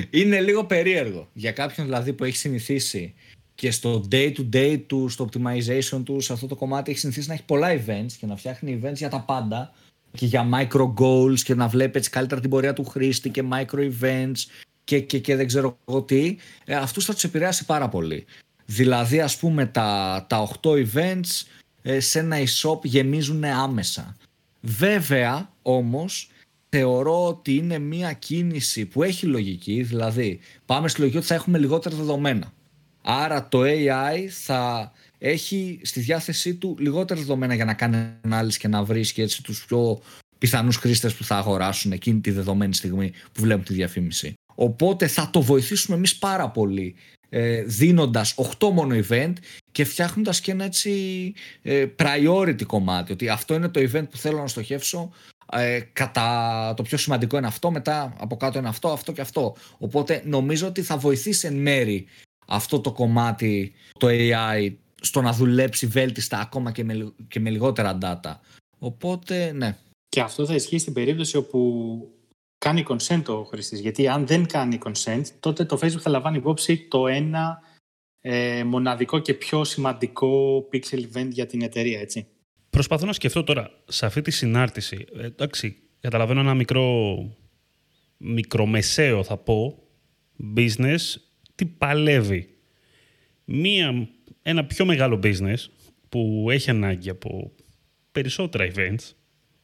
[0.10, 3.14] είναι λίγο περίεργο για κάποιον δηλαδή που έχει συνηθίσει
[3.56, 7.28] και στο day to day του, στο optimization του, σε αυτό το κομμάτι έχει συνηθίσει
[7.28, 9.74] να έχει πολλά events και να φτιάχνει events για τα πάντα
[10.18, 13.92] και για micro goals και να βλέπει έτσι καλύτερα την πορεία του χρήστη και micro
[13.92, 14.40] events
[14.84, 18.26] και, και, και δεν ξέρω εγώ τι, ε, αυτούς θα τους επηρεάσει πάρα πολύ.
[18.66, 21.48] Δηλαδή ας πούμε τα, τα 8 events
[21.82, 24.16] ε, σε ένα e-shop γεμίζουν άμεσα.
[24.62, 26.30] Βέβαια όμως
[26.70, 31.58] θεωρώ ότι είναι μια κίνηση που έχει λογική, δηλαδή πάμε στη λογική ότι θα έχουμε
[31.58, 32.54] λιγότερα δεδομένα.
[33.02, 34.92] Άρα το AI θα
[35.26, 39.66] έχει στη διάθεσή του λιγότερα δεδομένα για να κάνει ανάλυση και να βρίσκει έτσι τους
[39.66, 40.02] πιο
[40.38, 44.34] πιθανούς χρήστες που θα αγοράσουν εκείνη τη δεδομένη στιγμή που βλέπουν τη διαφήμιση.
[44.56, 46.96] Οπότε θα το βοηθήσουμε εμείς πάρα πολύ
[47.30, 49.34] ε, δίνοντας 8 μόνο event
[49.72, 54.38] και φτιάχνοντας και ένα έτσι ε, priority κομμάτι ότι αυτό είναι το event που θέλω
[54.38, 55.12] να στοχεύσω
[55.52, 59.56] ε, κατά το πιο σημαντικό είναι αυτό μετά από κάτω είναι αυτό, αυτό και αυτό
[59.78, 62.06] οπότε νομίζω ότι θα βοηθήσει εν μέρη
[62.48, 64.74] αυτό το κομμάτι το AI
[65.06, 68.36] στο να δουλέψει βέλτιστα ακόμα και με, και με λιγότερα data
[68.80, 69.78] οπότε ναι
[70.14, 72.12] και αυτό θα ισχύει στην περίπτωση όπου
[72.58, 73.80] κάνει consent ο χρήστη.
[73.80, 77.60] Γιατί αν δεν κάνει consent, τότε το Facebook θα λαμβάνει υπόψη το ένα
[78.22, 82.28] ε, μοναδικό και πιο σημαντικό pixel event για την εταιρεία, έτσι.
[82.70, 87.18] Προσπαθώ να σκεφτώ τώρα, σε αυτή τη συνάρτηση, ε, εντάξει, καταλαβαίνω ένα μικρό,
[88.18, 89.84] μικρομεσαίο θα πω,
[90.56, 91.02] business,
[91.56, 92.50] τι παλεύει.
[93.46, 94.10] Μία,
[94.44, 95.58] ένα πιο μεγάλο business
[96.10, 97.52] που έχει ανάγκη από
[98.12, 99.12] περισσότερα events,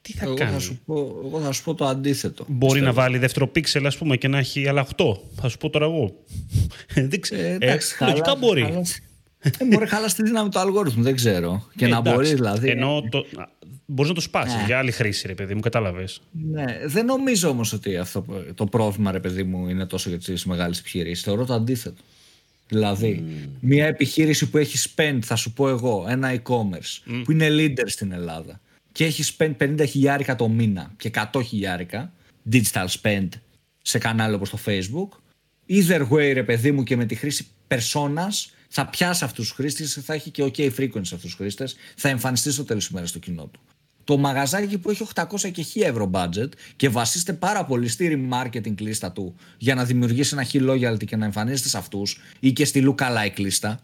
[0.02, 2.46] τι θα εγώ κάνει; Θα σου πω, εγώ θα σου πω το αντίθετο.
[2.48, 5.06] Μπορεί να βάλει δεύτερο πίξελ, ας πούμε, και να έχει άλλα 8.
[5.36, 6.16] Θα σου πω τώρα εγώ.
[7.12, 7.42] δεν ξέρω.
[7.42, 8.62] Ε, εντάξει, ε, λογικά μπορεί.
[8.62, 9.00] Χάλας,
[9.40, 11.68] ε, μπορεί να χάλασε τη δύναμη του αλγόριθμου, δεν ξέρω.
[11.76, 12.70] Και ε, να εντάξει, μπορείς δηλαδή.
[12.70, 13.26] Ενώ το,
[13.86, 14.64] μπορείς να το σπάσεις ναι.
[14.66, 16.22] για άλλη χρήση, ρε παιδί μου, κατάλαβες.
[16.32, 20.46] Ναι, δεν νομίζω όμως ότι αυτό το πρόβλημα, ρε παιδί μου, είναι τόσο για τις
[20.46, 21.24] μεγάλες επιχειρήσεις.
[21.24, 22.02] Θεωρώ το αντίθετο.
[22.70, 23.50] Δηλαδή, mm.
[23.60, 27.22] μια επιχείρηση που έχει spend, θα σου πω εγώ, ένα e-commerce, mm.
[27.24, 28.60] που είναι leader στην Ελλάδα
[28.92, 32.14] και έχει spend 50 χιλιάρικα το μήνα και 100 χιλιάρικα
[32.52, 33.28] digital spend
[33.82, 35.08] σε κανάλι όπως το facebook
[35.70, 40.00] either way ρε παιδί μου και με τη χρήση personas θα πιάσει αυτούς τους χρήστες
[40.04, 43.20] θα έχει και ok frequency σε αυτούς τους χρήστες θα εμφανιστεί στο τέλος ημέρας στο
[43.20, 43.60] κοινό του
[44.10, 48.82] το μαγαζάκι που έχει 800 και 1000 ευρώ budget και βασίζεται πάρα πολύ στη remarketing
[48.82, 52.66] λίστα του για να δημιουργήσει ένα high loyalty και να εμφανίζεται σε αυτούς ή και
[52.66, 53.80] στη lookalike λίστα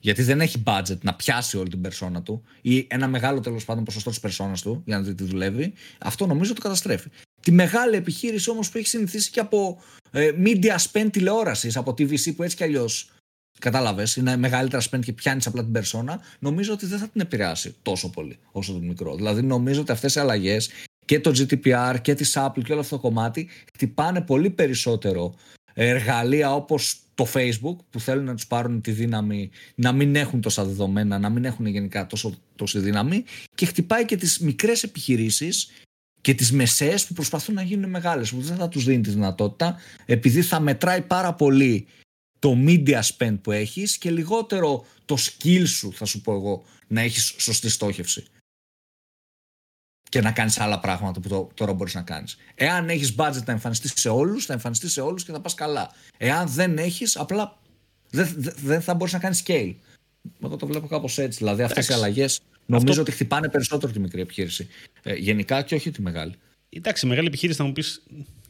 [0.00, 3.84] γιατί δεν έχει budget να πιάσει όλη την περσόνα του ή ένα μεγάλο τέλος πάντων
[3.84, 7.08] ποσοστό της περσόνας του για να δει τι δουλεύει, αυτό νομίζω το καταστρέφει.
[7.40, 12.34] Τη μεγάλη επιχείρηση όμως που έχει συνηθίσει και από ε, media spend τηλεόρασης, από TVC
[12.36, 13.10] που έτσι κι αλλιώς
[13.58, 17.74] κατάλαβες, είναι μεγαλύτερα spend και πιάνεις απλά την περσόνα, νομίζω ότι δεν θα την επηρεάσει
[17.82, 19.14] τόσο πολύ όσο το μικρό.
[19.14, 20.70] Δηλαδή νομίζω ότι αυτές οι αλλαγές
[21.04, 25.34] και το GDPR και της Apple και όλο αυτό το κομμάτι χτυπάνε πολύ περισσότερο
[25.74, 30.64] εργαλεία όπως το Facebook που θέλουν να τους πάρουν τη δύναμη να μην έχουν τόσα
[30.64, 35.70] δεδομένα, να μην έχουν γενικά τόσο, τόση δύναμη και χτυπάει και τις μικρές επιχειρήσεις
[36.20, 39.76] και τις μεσαίες που προσπαθούν να γίνουν μεγάλες που δεν θα τους δίνει τη δυνατότητα
[40.06, 41.86] επειδή θα μετράει πάρα πολύ
[42.40, 47.00] το media spend που έχεις και λιγότερο το skill σου, θα σου πω εγώ, να
[47.00, 48.24] έχεις σωστή στόχευση
[50.08, 52.36] και να κάνεις άλλα πράγματα που το, τώρα μπορείς να κάνεις.
[52.54, 55.90] Εάν έχεις budget να εμφανιστείς σε όλους, θα εμφανιστείς σε όλους και θα πας καλά.
[56.16, 57.58] Εάν δεν έχεις, απλά
[58.10, 59.74] δεν, δεν θα μπορείς να κάνεις scale.
[60.42, 61.38] Εγώ το βλέπω κάπως έτσι.
[61.38, 63.02] Δηλαδή αυτές οι αλλαγές νομίζω Αυτό...
[63.02, 64.68] ότι χτυπάνε περισσότερο τη μικρή επιχείρηση.
[65.02, 66.34] Ε, γενικά και όχι τη μεγάλη.
[66.68, 68.02] Εντάξει, η μεγάλη επιχείρηση θα μου πεις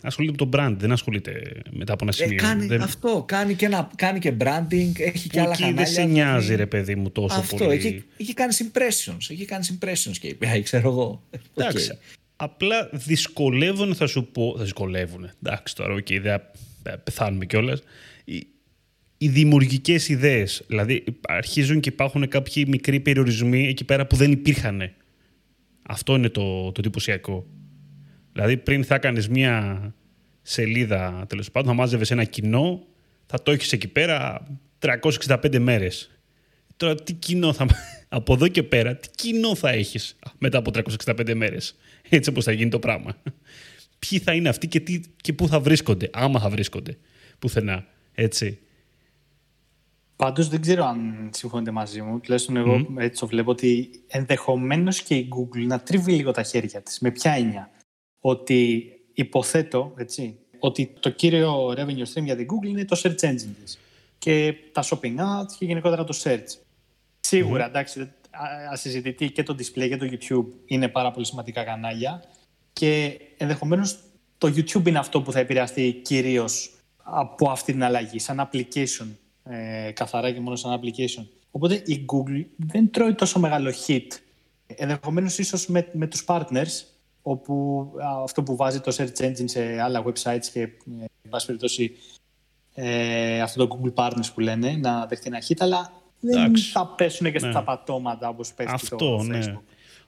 [0.03, 2.39] ασχολείται με το brand, δεν ασχολείται μετά από ένα ε, σημείο.
[2.45, 2.83] Ε, κάνει δεν...
[2.83, 5.85] αυτό, κάνει και, ένα, κάνει και branding, έχει και άλλα κανάλια.
[5.85, 7.75] δεν σε νοιάζει ρε παιδί μου τόσο αυτό, πολύ.
[7.75, 11.23] Έχει, έχει κάνει impressions, έχει κάνει impressions και API, ξέρω εγώ.
[11.55, 12.17] Εντάξει, okay.
[12.37, 16.43] απλά δυσκολεύουν θα σου πω, θα δυσκολεύουν, εντάξει τώρα, okay, δεν
[17.05, 17.83] πεθάνουμε κιόλας.
[18.25, 18.47] Οι,
[19.23, 20.65] οι δημιουργικές ιδέες.
[20.67, 24.93] Δηλαδή, αρχίζουν και υπάρχουν κάποιοι μικροί περιορισμοί εκεί πέρα που δεν υπήρχαν.
[25.83, 27.47] Αυτό είναι το, το εντυπωσιακό.
[28.41, 29.95] Δηλαδή πριν θα έκανες μία
[30.43, 32.87] σελίδα, τέλος πάντων, θα μάζευες ένα κοινό,
[33.27, 34.47] θα το έχεις εκεί πέρα
[34.79, 36.11] 365 μέρες.
[36.77, 37.67] Τώρα τι κοινό θα.
[38.09, 40.71] Από εδώ και πέρα, τι κοινό θα έχεις μετά από
[41.07, 41.77] 365 μέρες.
[42.09, 43.17] Έτσι όπως θα γίνει το πράγμα.
[43.99, 46.99] Ποιοι θα είναι αυτοί και, τι, και πού θα βρίσκονται, άμα θα βρίσκονται.
[47.39, 47.87] Πουθενά.
[48.15, 48.59] Έτσι.
[50.17, 55.15] Πάντως δεν ξέρω αν συμφωνείτε μαζί μου, τουλάχιστον εγώ έτσι το βλέπω, ότι ενδεχομένως και
[55.15, 56.99] η Google να τρίβει λίγο τα χέρια της.
[56.99, 57.71] Με ποια έννοια;
[58.21, 63.55] Ότι υποθέτω έτσι, ότι το κύριο revenue stream για την Google είναι το search engine
[63.63, 63.79] της
[64.19, 66.59] και τα shopping ads και γενικότερα το search.
[67.21, 67.69] Σίγουρα, mm-hmm.
[67.69, 68.13] εντάξει,
[68.71, 72.23] ασυζητητή και το display και το YouTube είναι πάρα πολύ σημαντικά κανάλια
[72.73, 73.99] και ενδεχομένως
[74.39, 76.71] το YouTube είναι αυτό που θα επηρεαστεί κυρίως
[77.03, 79.07] από αυτή την αλλαγή, σαν application,
[79.45, 81.27] ε, καθαρά και μόνο σαν application.
[81.51, 84.07] Οπότε η Google δεν τρώει τόσο μεγάλο hit.
[84.67, 86.85] Ενδεχομένως ίσως με, με τους partners
[87.23, 87.87] όπου
[88.25, 91.93] αυτό που βάζει το search engine σε άλλα websites και εν πάση περιπτώσει
[92.75, 97.33] ε, αυτό το Google Partners που λένε να δεχτεί ένα hit, αλλά δεν θα πέσουν
[97.33, 97.63] και στα ναι.
[97.63, 99.39] πατώματα όπως πέσει αυτό, το ναι.
[99.43, 99.63] Facebook.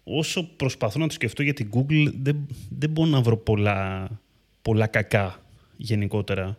[0.05, 2.46] Όσο προσπαθώ να το σκεφτώ για την Google, δεν,
[2.79, 4.09] δεν μπορώ να βρω πολλά,
[4.62, 5.42] πολλά κακά
[5.77, 6.59] γενικότερα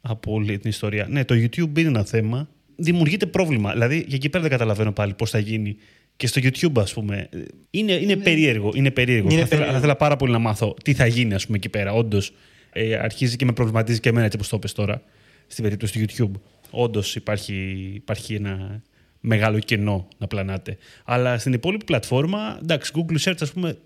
[0.00, 1.06] από όλη την ιστορία.
[1.08, 2.48] Ναι, το YouTube είναι ένα θέμα.
[2.76, 3.72] Δημιουργείται πρόβλημα.
[3.72, 5.76] Δηλαδή, για εκεί πέρα δεν καταλαβαίνω πάλι πώς θα γίνει
[6.16, 7.28] και στο YouTube, ας πούμε.
[7.70, 8.72] Είναι, είναι, περίεργο.
[8.74, 9.28] Είναι περίεργο.
[9.30, 11.92] Είναι θα, θα ήθελα πάρα πολύ να μάθω τι θα γίνει, ας πούμε, εκεί πέρα.
[11.92, 12.32] Όντως,
[12.72, 15.02] ε, αρχίζει και με προβληματίζει και εμένα, έτσι όπως το πες τώρα,
[15.46, 16.40] στην περίπτωση του YouTube.
[16.70, 17.54] Όντως υπάρχει,
[17.94, 18.82] υπάρχει ένα
[19.20, 20.78] μεγάλο κενό να πλανάτε.
[21.04, 23.78] Αλλά στην υπόλοιπη πλατφόρμα, εντάξει, Google Search, ας πούμε,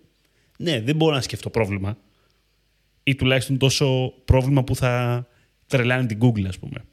[0.58, 1.98] ναι, δεν μπορώ να σκεφτώ πρόβλημα.
[3.02, 5.26] Ή τουλάχιστον τόσο πρόβλημα που θα
[5.66, 6.84] τρελάνει την Google, ας πούμε.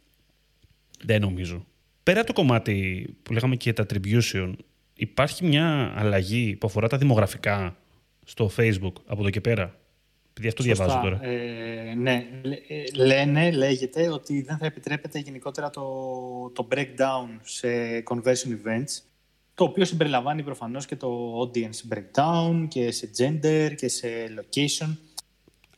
[1.05, 1.65] Δεν νομίζω.
[2.03, 4.53] Πέρα το κομμάτι που λέγαμε και τα attribution,
[4.95, 7.77] υπάρχει μια αλλαγή που αφορά τα δημογραφικά
[8.25, 9.79] στο Facebook από εδώ και πέρα;
[10.29, 10.85] Επειδή αυτό Σωστά.
[10.85, 11.31] διαβάζω τώρα.
[11.31, 12.25] Ε, ναι,
[12.67, 15.81] ε, λένε, λέγεται ότι δεν θα επιτρέπεται γενικότερα το,
[16.53, 17.67] το breakdown σε
[18.09, 19.01] conversion events,
[19.53, 24.07] το οποίο συμπεριλαμβάνει προφανώς και το audience breakdown και σε gender και σε
[24.39, 24.95] location.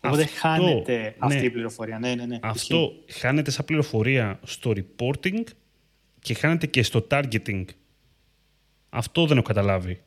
[0.02, 1.14] Οπότε χάνεται ναι.
[1.18, 2.00] αυτή η πληροφορία.
[2.00, 2.40] Ναι, ναι, ναι.
[2.42, 5.44] Αυτό χάνεται σαν πληροφορία στο reporting
[6.20, 7.64] και χάνεται και στο targeting
[8.90, 10.02] αυτό δεν έχω καταλάβει.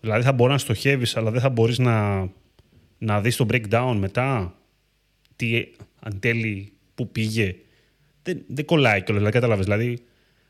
[0.00, 2.28] Δηλαδή θα μπορεί να στοχεύεις, αλλά δεν θα μπορείς να,
[2.98, 4.54] να δεις το breakdown μετά.
[5.36, 5.64] Τι
[6.00, 7.54] αν τέλει, πού πήγε.
[8.22, 9.22] Δεν, δεν κολλάει κιόλας.
[9.22, 9.64] Δηλαδή, κατάλαβες.
[9.64, 9.98] Δηλαδή,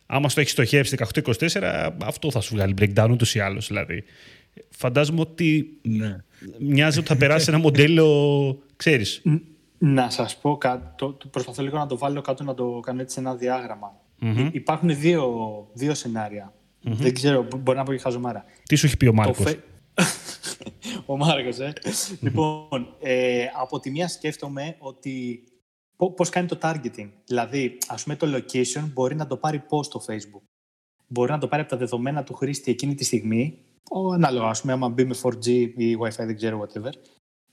[0.07, 3.66] άμα στο έχεις στοχεύσει 18-24, αυτό θα σου βγάλει breakdown ούτως ή άλλως.
[3.66, 4.05] Δηλαδή.
[4.70, 6.16] Φαντάζομαι ότι ναι.
[6.59, 9.22] μοιάζει ότι θα περάσει ένα μοντέλο, ξέρεις.
[9.78, 10.87] Να σας πω κάτι.
[11.31, 14.00] προσπαθώ λίγο να το βάλω κάτω να το κάνω έτσι σε ένα διάγραμμα.
[14.22, 14.48] Mm-hmm.
[14.52, 16.52] Υπάρχουν δύο, δύο σενάρια.
[16.85, 16.90] Mm-hmm.
[16.92, 18.45] Δεν ξέρω, μπορεί να πω και χαζομάρα.
[18.62, 19.57] Τι σου έχει πει ο Μάρκος; Φε...
[21.12, 21.73] ο Μάρκος, ε.
[22.21, 25.45] λοιπόν, ε, από τη μία σκέφτομαι ότι
[25.97, 27.09] πώς κάνει το targeting.
[27.25, 30.42] Δηλαδή, ας πούμε το location μπορεί να το πάρει post στο Facebook.
[31.07, 33.59] Μπορεί να το πάρει από τα δεδομένα του χρήστη εκείνη τη στιγμή,
[34.12, 36.92] ανάλογα, ας πούμε, άμα μπει με 4G ή Wi-Fi, δεν ξέρω, whatever.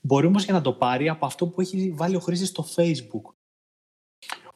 [0.00, 3.34] Μπορεί όμως και να το πάρει από αυτό που έχει βάλει ο χρήστη στο Facebook.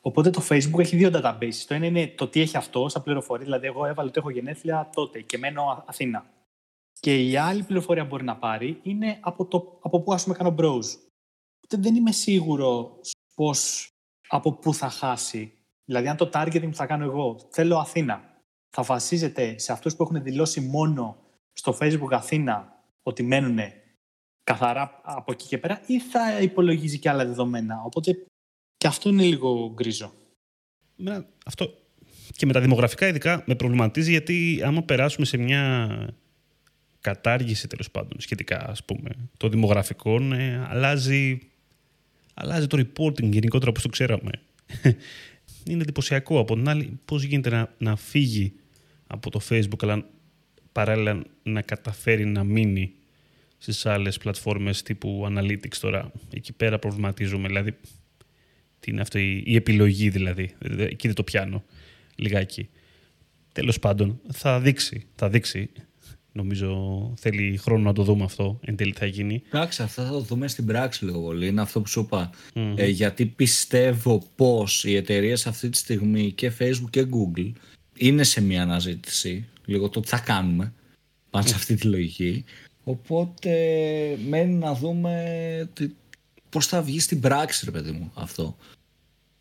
[0.06, 1.64] Οπότε το Facebook έχει δύο databases.
[1.66, 3.44] Το ένα είναι το τι έχει αυτό σαν πληροφορία.
[3.44, 6.26] Δηλαδή, εγώ έβαλα ότι έχω γενέθλια τότε και μένω Αθήνα.
[7.00, 10.34] Και η άλλη πληροφορία που μπορεί να πάρει είναι από, το, από πού ας πούμε
[10.36, 10.96] κάνω browse.
[11.56, 13.88] Οπότε δεν είμαι σίγουρος πώς,
[14.28, 15.52] από πού θα χάσει.
[15.84, 18.42] Δηλαδή, αν το targeting που θα κάνω εγώ θέλω Αθήνα,
[18.76, 21.16] θα βασίζεται σε αυτούς που έχουν δηλώσει μόνο
[21.52, 23.58] στο Facebook Αθήνα ότι μένουν
[24.44, 27.82] καθαρά από εκεί και πέρα ή θα υπολογίζει και άλλα δεδομένα.
[27.84, 28.26] Οπότε
[28.84, 30.12] και αυτό είναι λίγο γκρίζο.
[30.96, 31.74] Με, αυτό
[32.36, 35.88] και με τα δημογραφικά ειδικά με προβληματίζει γιατί άμα περάσουμε σε μια
[37.00, 41.38] κατάργηση τέλος πάντων σχετικά ας πούμε των δημογραφικών ε, αλλάζει,
[42.34, 44.30] αλλάζει το reporting γενικότερα όπως το ξέραμε.
[45.70, 46.38] είναι εντυπωσιακό.
[46.38, 48.52] Από την άλλη, πώς γίνεται να, να φύγει
[49.06, 50.06] από το Facebook, αλλά
[50.72, 52.92] παράλληλα να καταφέρει να μείνει
[53.58, 56.12] στις άλλες πλατφόρμες τύπου Analytics τώρα.
[56.34, 57.76] Εκεί πέρα προβληματίζουμε, δηλαδή,
[58.84, 60.54] τι είναι αυτή η επιλογή δηλαδή.
[60.78, 61.64] Εκεί δεν το πιάνω
[62.14, 62.68] λιγάκι.
[63.52, 65.70] Τέλος πάντων, θα δείξει, θα δείξει.
[66.32, 69.42] Νομίζω θέλει χρόνο να το δούμε αυτό, εν τέλει θα γίνει.
[69.46, 71.46] Εντάξει, αυτά θα το δούμε στην πράξη λίγο πολύ.
[71.46, 72.30] Είναι αυτό που σου είπα.
[72.76, 77.52] Ε, γιατί πιστεύω πως οι εταιρείες αυτή τη στιγμή και Facebook και Google
[77.96, 79.48] είναι σε μια αναζήτηση.
[79.64, 80.72] Λίγο το τι θα κάνουμε
[81.30, 82.44] πάνω σε αυτή τη λογική.
[82.84, 83.50] Οπότε
[84.28, 85.14] μένει να δούμε
[85.72, 85.88] τι,
[86.54, 88.56] πώς θα βγει στην πράξη, ρε παιδί μου, αυτό.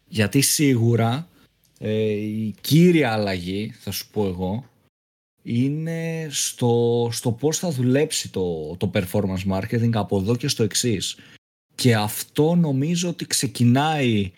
[0.08, 1.28] Γιατί σίγουρα
[1.80, 4.70] ε, η κύρια αλλαγή, θα σου πω εγώ,
[5.44, 11.18] είναι στο, στο πώς θα δουλέψει το, το performance marketing από εδώ και στο εξής.
[11.76, 14.32] Και αυτό νομίζω ότι ξεκινάει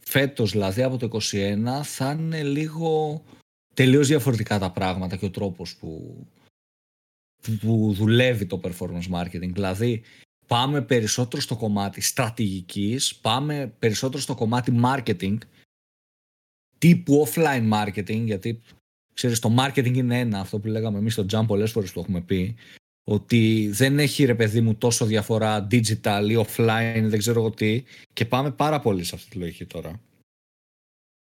[0.00, 3.22] φέτος, δηλαδή από το 2021, θα είναι λίγο
[3.74, 6.26] τελείως διαφορετικά τα πράγματα και ο τρόπος που,
[7.60, 9.52] που δουλεύει το performance marketing.
[9.52, 10.02] Δηλαδή,
[10.50, 15.38] πάμε περισσότερο στο κομμάτι στρατηγικής, πάμε περισσότερο στο κομμάτι marketing,
[16.78, 18.60] τύπου offline marketing, γιατί
[19.14, 22.20] ξέρεις το marketing είναι ένα, αυτό που λέγαμε εμείς στο Jump πολλές φορές το έχουμε
[22.20, 22.54] πει,
[23.04, 27.82] ότι δεν έχει ρε παιδί μου τόσο διαφορά digital ή offline, δεν ξέρω εγώ τι,
[28.12, 30.00] και πάμε πάρα πολύ σε αυτή τη λογική τώρα.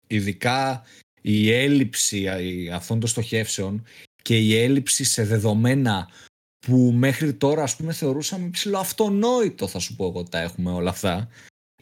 [0.07, 0.83] Ειδικά
[1.21, 2.27] η έλλειψη
[2.73, 3.83] αυτών των στοχεύσεων
[4.21, 6.09] και η έλλειψη σε δεδομένα
[6.59, 10.89] που μέχρι τώρα ας πούμε θεωρούσαμε ψηλό αυτονόητο θα σου πω εγώ τα έχουμε όλα
[10.89, 11.27] αυτά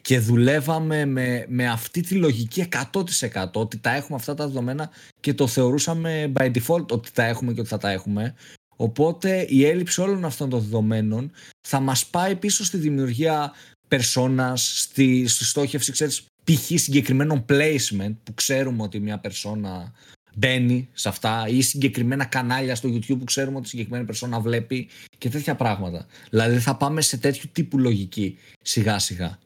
[0.02, 5.34] και δουλεύαμε με, με αυτή τη λογική 100% ότι τα έχουμε αυτά τα δεδομένα και
[5.34, 8.34] το θεωρούσαμε by default ότι τα έχουμε και ότι θα τα έχουμε
[8.76, 11.30] οπότε η έλλειψη όλων αυτών των δεδομένων
[11.68, 13.52] θα μας πάει πίσω στη δημιουργία
[13.88, 16.80] personas, στη, στη στόχευση ξέρεις π.χ.
[16.80, 19.92] συγκεκριμένων placement που ξέρουμε ότι μια περσόνα
[20.38, 25.28] μπαίνει σε αυτά ή συγκεκριμένα κανάλια στο YouTube που ξέρουμε ότι συγκεκριμένη περσόνα βλέπει και
[25.28, 26.06] τέτοια πράγματα.
[26.30, 29.38] Δηλαδή θα πάμε σε τέτοιου τύπου λογική σιγά σιγά.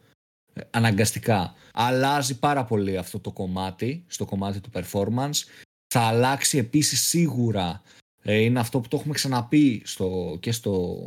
[0.54, 1.54] Ε, αναγκαστικά.
[1.72, 5.44] Αλλάζει πάρα πολύ αυτό το κομμάτι, στο κομμάτι του performance.
[5.94, 7.82] Θα αλλάξει επίσης σίγουρα,
[8.22, 10.98] ε, είναι αυτό που το έχουμε ξαναπεί στο, και στο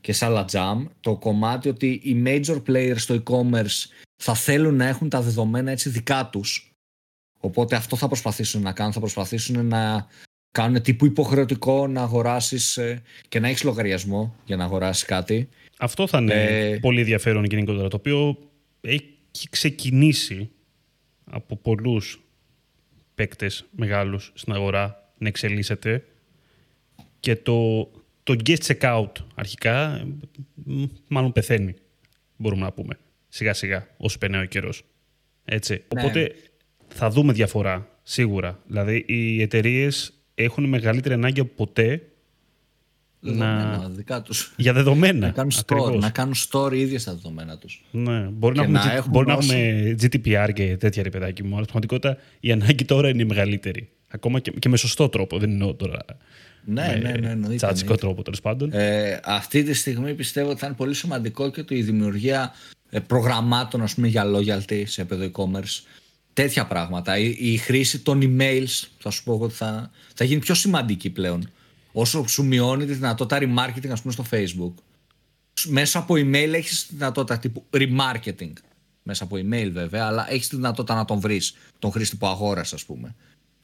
[0.00, 3.88] και σε άλλα jam, το κομμάτι ότι οι major players στο e-commerce
[4.22, 6.73] θα θέλουν να έχουν τα δεδομένα έτσι δικά τους
[7.44, 8.92] Οπότε αυτό θα προσπαθήσουν να κάνουν.
[8.92, 10.06] Θα προσπαθήσουν να
[10.50, 15.48] κάνουν τύπου υποχρεωτικό να αγοράσεις ε, και να έχεις λογαριασμό για να αγοράσεις κάτι.
[15.78, 17.88] Αυτό θα είναι ε, πολύ ενδιαφέρον γενικότερα.
[17.88, 18.38] Το οποίο
[18.80, 20.50] έχει ξεκινήσει
[21.24, 22.22] από πολλούς
[23.14, 26.04] παίκτες μεγάλους στην αγορά να εξελίσσεται
[27.20, 27.90] και το,
[28.22, 30.06] το guest checkout αρχικά
[31.08, 31.74] μάλλον πεθαίνει
[32.36, 34.84] μπορούμε να πούμε σιγά σιγά όσο περνάει ο καιρός
[35.44, 35.72] έτσι.
[35.94, 36.00] Ναι.
[36.00, 36.34] Οπότε
[36.94, 38.58] θα δούμε διαφορά, σίγουρα.
[38.66, 42.02] Δηλαδή, οι εταιρείες έχουν μεγαλύτερη ανάγκη από ποτέ
[43.20, 43.88] δεδομένα, να...
[43.88, 44.52] δικά τους.
[44.56, 45.26] Για δεδομένα.
[45.26, 47.84] να, κάνουν store, να κάνουν store ίδια στα δεδομένα τους.
[47.90, 48.20] Ναι.
[48.20, 52.16] Μπορεί, να, έχουμε, να μπορεί να έχουμε GDPR και τέτοια ρε παιδάκι μου, αλλά πραγματικότητα
[52.40, 53.88] η ανάγκη τώρα είναι η μεγαλύτερη.
[54.08, 56.04] Ακόμα και, και με σωστό τρόπο, δεν εννοώ τώρα.
[56.64, 58.72] Ναι, ναι, ναι, ναι, Τσάτσικο τρόπο τέλος πάντων.
[58.72, 62.52] Ε, αυτή τη στιγμή πιστεύω ότι θα είναι πολύ σημαντικό και το η δημιουργία
[62.90, 65.82] ε, προγραμμάτων ας πούμε, για loyalty σε επίπεδο e-commerce
[66.34, 67.18] τέτοια πράγματα.
[67.18, 71.50] Η, η, χρήση των emails, θα σου πω ότι θα, θα γίνει πιο σημαντική πλέον.
[71.92, 74.72] Όσο σου μειώνει τη δυνατότητα remarketing, ας πούμε, στο Facebook.
[75.68, 78.52] Μέσα από email έχεις τη δυνατότητα τύπου remarketing.
[79.02, 82.74] Μέσα από email βέβαια, αλλά έχεις τη δυνατότητα να τον βρεις, τον χρήστη που αγόρασε,
[82.74, 83.14] ας πούμε.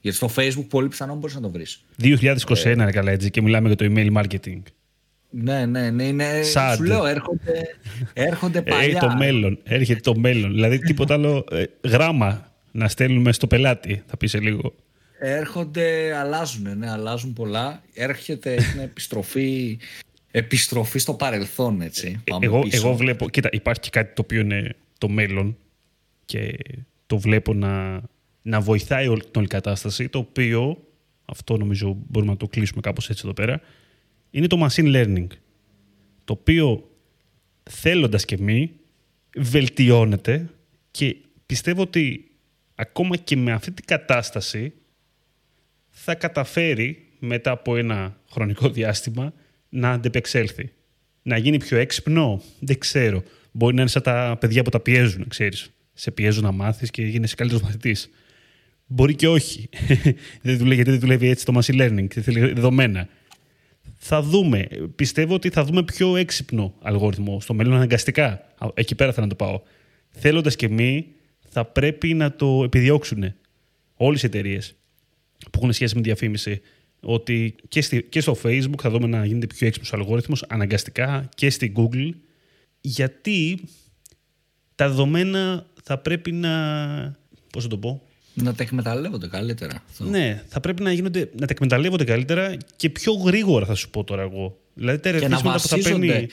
[0.01, 1.85] Γιατί στο Facebook πολύ πιθανόν μπορείς να τον βρεις.
[2.03, 4.63] 2021 είναι καλά έτσι και μιλάμε για το email marketing.
[5.31, 6.05] Ναι, ναι, ναι.
[6.05, 6.43] Είναι,
[6.77, 7.77] σου λέω, έρχονται,
[8.13, 8.85] έρχονται παλιά.
[8.85, 9.59] Έχει το μέλλον.
[9.63, 10.53] Έρχεται το μέλλον.
[10.53, 11.45] δηλαδή τίποτα άλλο.
[11.51, 14.75] Ε, γράμμα να στέλνουμε στο πελάτη, θα πεις σε λίγο.
[15.19, 17.83] Έρχονται, αλλάζουν, ναι, αλλάζουν πολλά.
[17.95, 19.79] Έρχεται, είναι επιστροφή,
[20.31, 22.21] επιστροφή στο παρελθόν, έτσι.
[22.25, 25.57] Ε, εγώ, εγώ βλέπω, κοίτα, υπάρχει και κάτι το οποίο είναι το μέλλον
[26.25, 26.57] και
[27.07, 28.03] το βλέπω να,
[28.43, 30.83] να βοηθάει όλη την όλη κατάσταση, το οποίο,
[31.25, 33.61] αυτό νομίζω μπορούμε να το κλείσουμε κάπως έτσι εδώ πέρα,
[34.31, 35.27] είναι το machine learning,
[36.25, 36.91] το οποίο
[37.71, 38.73] θέλοντας και μη
[39.37, 40.51] βελτιώνεται
[40.91, 41.17] και
[41.47, 42.30] πιστεύω ότι
[42.81, 44.73] ακόμα και με αυτή την κατάσταση
[45.89, 49.33] θα καταφέρει μετά από ένα χρονικό διάστημα
[49.69, 50.73] να αντεπεξέλθει.
[51.23, 53.23] Να γίνει πιο έξυπνο, δεν ξέρω.
[53.53, 55.71] Μπορεί να είναι σαν τα παιδιά που τα πιέζουν, ξέρεις.
[55.93, 58.11] Σε πιέζουν να μάθεις και γίνεσαι καλύτερος μαθητής.
[58.87, 59.69] Μπορεί και όχι.
[60.43, 63.09] δεν δουλεύει, γιατί δεν δουλεύει έτσι το machine learning, θέλει δεδομένα.
[63.97, 64.69] Θα δούμε.
[64.97, 68.47] Πιστεύω ότι θα δούμε πιο έξυπνο αλγόριθμο στο μέλλον αναγκαστικά.
[68.75, 69.61] Εκεί πέρα θα να το πάω.
[70.11, 71.07] Θέλοντας και μη,
[71.53, 73.35] θα πρέπει να το επιδιώξουν
[73.95, 74.75] όλες οι εταιρείες
[75.39, 76.61] που έχουν σχέση με διαφήμιση
[77.01, 81.51] ότι και, στη, και στο Facebook θα δούμε να γίνεται πιο έξυπνος αλγόριθμος αναγκαστικά και
[81.51, 82.11] στη Google
[82.81, 83.61] γιατί
[84.75, 86.51] τα δεδομένα θα πρέπει να...
[87.53, 88.03] Πώς θα το πω...
[88.35, 89.83] Να τα εκμεταλλεύονται καλύτερα.
[89.99, 94.05] Ναι, θα πρέπει να, γίνονται, να τα εκμεταλλεύονται καλύτερα και πιο γρήγορα θα σου πω
[94.05, 94.59] τώρα εγώ.
[94.75, 96.29] Δηλαδή τα ερευνήματα που θα παίρνει...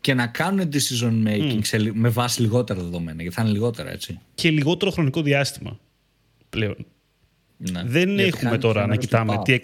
[0.00, 1.90] Και να κάνουν decision making mm.
[1.92, 4.20] με βάση λιγότερα δεδομένα, γιατί θα είναι λιγότερα έτσι.
[4.34, 5.78] Και λιγότερο χρονικό διάστημα
[6.50, 6.86] πλέον.
[7.56, 7.82] Ναι.
[7.84, 9.60] Δεν γιατί έχουμε τώρα να κοιτάμε τι,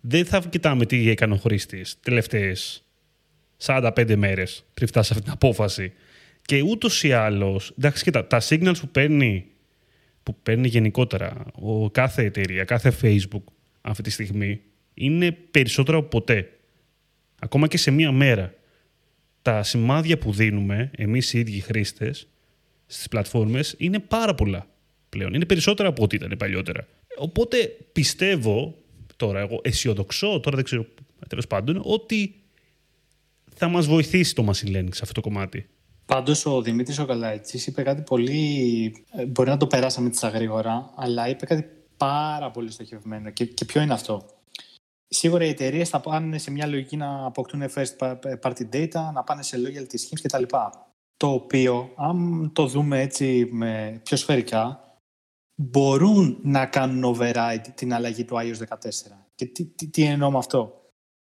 [0.00, 2.84] δεν θα κοιτάμε τι έκανε ο χρήστης τελευταίες
[3.64, 5.92] 45 μέρες πριν φτάσει σε αυτή την απόφαση.
[6.42, 9.46] Και ούτως ή άλλως, εντάξει, κοίτα, τα signals που παίρνει,
[10.22, 13.42] που παίρνει γενικότερα ο κάθε εταιρεία, κάθε Facebook
[13.80, 14.60] αυτή τη στιγμή,
[14.94, 16.50] είναι περισσότερο από ποτέ.
[17.40, 18.54] Ακόμα και σε μία μέρα.
[19.42, 22.28] Τα σημάδια που δίνουμε εμείς οι ίδιοι χρήστες
[22.86, 24.66] στις πλατφόρμες είναι πάρα πολλά
[25.08, 25.34] πλέον.
[25.34, 26.86] Είναι περισσότερα από ό,τι ήταν παλιότερα.
[27.16, 28.74] Οπότε πιστεύω
[29.16, 30.86] τώρα, εγώ αισιοδοξώ, τώρα δεν ξέρω
[31.28, 32.34] τέλος πάντων, ότι
[33.54, 35.68] θα μας βοηθήσει το machine learning σε αυτό το κομμάτι.
[36.06, 38.94] Πάντως ο Δημήτρης ο Καλάτσι είπε κάτι πολύ.
[39.16, 43.30] Ε, μπορεί να το περάσαμε τη γρήγορα, αλλά είπε κάτι πάρα πολύ στοχευμένο.
[43.30, 44.26] Και, και ποιο είναι αυτό;
[45.12, 49.42] Σίγουρα οι εταιρείες θα πάνε σε μια λογική να αποκτούν first party data, να πάνε
[49.42, 50.42] σε loyalty schemes κτλ.
[51.16, 54.94] Το οποίο, αν το δούμε έτσι με πιο σφαιρικά,
[55.54, 58.76] μπορούν να κάνουν override την αλλαγή του iOS 14.
[59.34, 60.80] Και τι, τι, τι εννοώ με αυτό;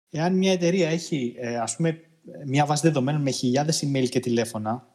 [0.09, 2.01] Εάν μια εταιρεία έχει, ε, ας πούμε,
[2.45, 4.87] μια βάση δεδομένων με χιλιάδες email και τηλέφωνα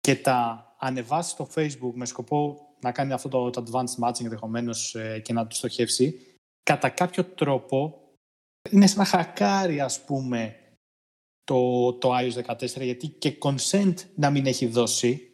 [0.00, 4.94] και τα ανεβάσει στο Facebook με σκοπό να κάνει αυτό το, το advanced matching ενδεχομένως
[4.94, 6.31] ε, και να του στοχεύσει,
[6.62, 7.96] κατά κάποιο τρόπο
[8.70, 10.56] είναι σαν να χακάρει, ας πούμε,
[11.44, 15.32] το, το iOS 14 γιατί και consent να μην έχει δώσει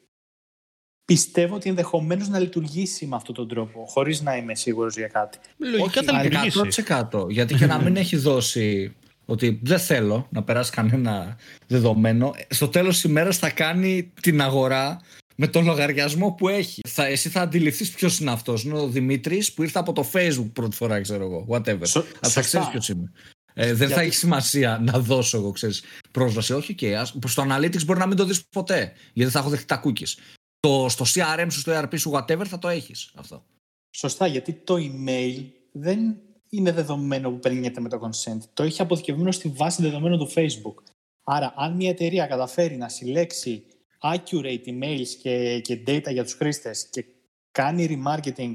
[1.05, 5.39] πιστεύω ότι ενδεχομένως να λειτουργήσει με αυτόν τον τρόπο, χωρίς να είμαι σίγουρος για κάτι.
[5.57, 6.83] Λογικά θα λειτουργήσει.
[7.12, 7.29] 100%.
[7.29, 12.95] Γιατί και να μην έχει δώσει ότι δεν θέλω να περάσει κανένα δεδομένο, στο τέλος
[12.95, 15.01] της ημέρας θα κάνει την αγορά
[15.41, 16.80] με τον λογαριασμό που έχει.
[16.89, 18.64] Θα, εσύ θα αντιληφθείς ποιος είναι αυτός.
[18.64, 21.47] Είναι ο Δημήτρι που ήρθε από το Facebook πρώτη φορά, ξέρω εγώ.
[21.49, 21.86] Whatever.
[21.86, 23.12] Σω, θα ξέρεις ποιος είμαι.
[23.55, 23.93] Ε, δεν Γιατί...
[23.93, 26.53] θα έχει σημασία να δώσω εγώ ξέρεις, πρόσβαση.
[26.53, 28.93] Όχι, και okay, στο Analytics μπορεί να μην το δεις ποτέ.
[29.12, 30.14] Γιατί θα έχω δεχτεί τα cookies
[30.61, 33.45] το, στο CRM σου, στο ERP σου, whatever, θα το έχεις αυτό.
[33.91, 36.16] Σωστά, γιατί το email δεν
[36.49, 38.39] είναι δεδομένο που περνιέται με το consent.
[38.55, 40.82] Το έχει αποθηκευμένο στη βάση δεδομένων του Facebook.
[41.24, 43.64] Άρα, αν μια εταιρεία καταφέρει να συλλέξει
[44.03, 47.05] accurate emails και, και data για τους χρήστες και
[47.51, 48.53] κάνει remarketing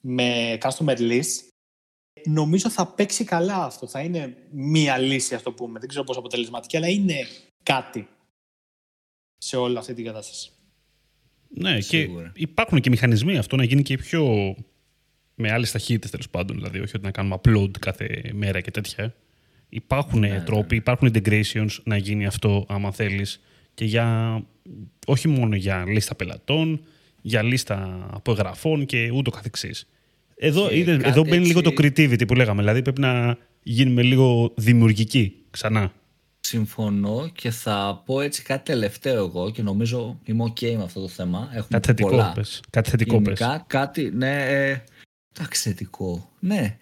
[0.00, 1.50] με customer list,
[2.24, 3.86] νομίζω θα παίξει καλά αυτό.
[3.86, 5.78] Θα είναι μία λύση, ας το πούμε.
[5.78, 7.26] Δεν ξέρω πώς αποτελεσματική, αλλά είναι
[7.62, 8.08] κάτι
[9.38, 10.50] σε όλη αυτή την κατάσταση.
[11.48, 12.32] Ναι, Σίγουρα.
[12.34, 14.54] και υπάρχουν και μηχανισμοί αυτό να γίνει και πιο.
[15.34, 16.56] με άλλες ταχύτητες τέλος πάντων.
[16.56, 19.14] Δηλαδή, όχι ότι να κάνουμε upload κάθε μέρα και τέτοια.
[19.68, 20.76] Υπάρχουν ναι, τρόποι, ναι.
[20.76, 23.40] υπάρχουν integrations να γίνει αυτό, άμα θέλεις.
[23.74, 24.38] Και για.
[25.06, 26.84] όχι μόνο για λίστα πελατών,
[27.20, 29.88] για λίστα απογραφών και ούτω καθεξής.
[30.36, 32.60] Εδώ, είδες, εδώ μπαίνει λίγο το creativity που λέγαμε.
[32.60, 35.92] Δηλαδή πρέπει να γίνουμε λίγο δημιουργικοί ξανά.
[36.40, 41.08] Συμφωνώ και θα πω έτσι κάτι τελευταίο εγώ και νομίζω είμαι ok με αυτό το
[41.08, 41.48] θέμα.
[41.52, 42.32] Έχουμε κάτι θετικό πολλά.
[42.32, 42.60] πες.
[42.70, 43.64] Κάτι θετικό Γενικά, πες.
[43.66, 44.82] Κάτι, ναι, ε,
[45.34, 46.30] εντάξει θετικό.
[46.40, 46.76] Ναι,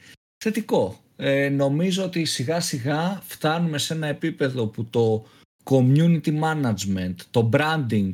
[0.45, 1.01] θετικό.
[1.17, 5.27] Ε, νομίζω ότι σιγά σιγά φτάνουμε σε ένα επίπεδο που το
[5.69, 8.13] community management, το branding,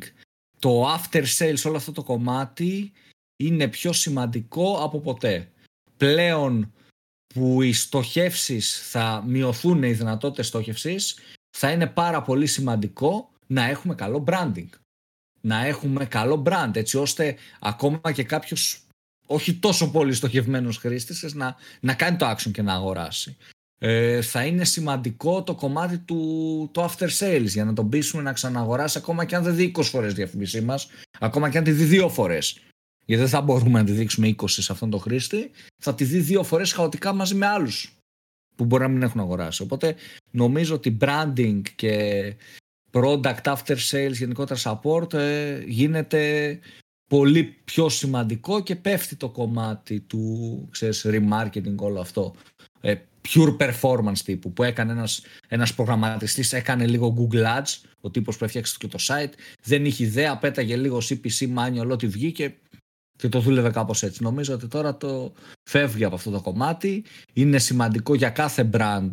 [0.59, 2.93] το after sales, όλο αυτό το κομμάτι
[3.37, 5.53] είναι πιο σημαντικό από ποτέ.
[5.97, 6.73] Πλέον
[7.35, 11.19] που οι στοχεύσεις θα μειωθούν οι δυνατότητες στόχευσης
[11.57, 14.69] θα είναι πάρα πολύ σημαντικό να έχουμε καλό branding.
[15.41, 18.87] Να έχουμε καλό brand, έτσι ώστε ακόμα και κάποιος
[19.27, 23.37] όχι τόσο πολύ στοχευμένος χρήστης να, να κάνει το action και να αγοράσει.
[23.87, 28.33] Ε, θα είναι σημαντικό το κομμάτι του το after sales για να τον πείσουμε να
[28.33, 30.89] ξαναγοράσει ακόμα και αν δεν δει 20 φορές διαφήμισή μας,
[31.21, 32.61] ακόμα και αν τη δει δύο φορές.
[33.05, 35.51] Γιατί δεν θα μπορούμε να τη δείξουμε 20 σε αυτόν τον χρήστη,
[35.83, 37.99] θα τη δει δύο φορές χαοτικά μαζί με άλλους
[38.57, 39.63] που μπορεί να μην έχουν αγοράσει.
[39.63, 39.95] Οπότε
[40.31, 42.35] νομίζω ότι branding και
[42.93, 46.59] product after sales, γενικότερα support, ε, γίνεται
[47.11, 52.35] πολύ πιο σημαντικό και πέφτει το κομμάτι του ξέρεις, remarketing όλο αυτό.
[52.81, 52.95] Ε,
[53.29, 58.45] pure performance τύπου που έκανε ένας, ένας προγραμματιστής, έκανε λίγο Google Ads, ο τύπος που
[58.45, 62.55] έφτιαξε και το site, δεν είχε ιδέα, πέταγε λίγο CPC manual ό,τι βγήκε
[63.17, 64.23] και το δούλευε κάπως έτσι.
[64.23, 65.33] Νομίζω ότι τώρα το
[65.71, 67.05] φεύγει από αυτό το κομμάτι.
[67.33, 69.13] Είναι σημαντικό για κάθε brand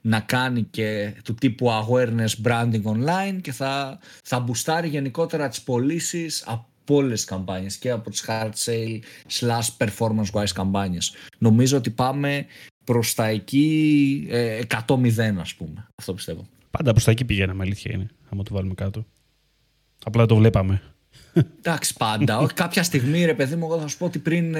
[0.00, 6.44] να κάνει και του τύπου awareness branding online και θα, θα μπουστάρει γενικότερα τις πωλήσεις
[6.46, 8.98] από όλες τις καμπάνιες και από τις hard sale
[9.38, 11.14] slash performance wise καμπάνιες.
[11.38, 12.46] Νομίζω ότι πάμε
[12.90, 15.88] προς τα εκεί ε, 100-0 ας πούμε.
[15.94, 16.46] Αυτό πιστεύω.
[16.70, 19.06] Πάντα προς τα εκεί πηγαίναμε, αλήθεια είναι, άμα το βάλουμε κάτω.
[20.04, 20.82] Απλά το βλέπαμε.
[21.58, 22.38] Εντάξει, πάντα.
[22.38, 24.54] Όχι, κάποια στιγμή, ρε παιδί μου, εγώ θα σου πω ότι πριν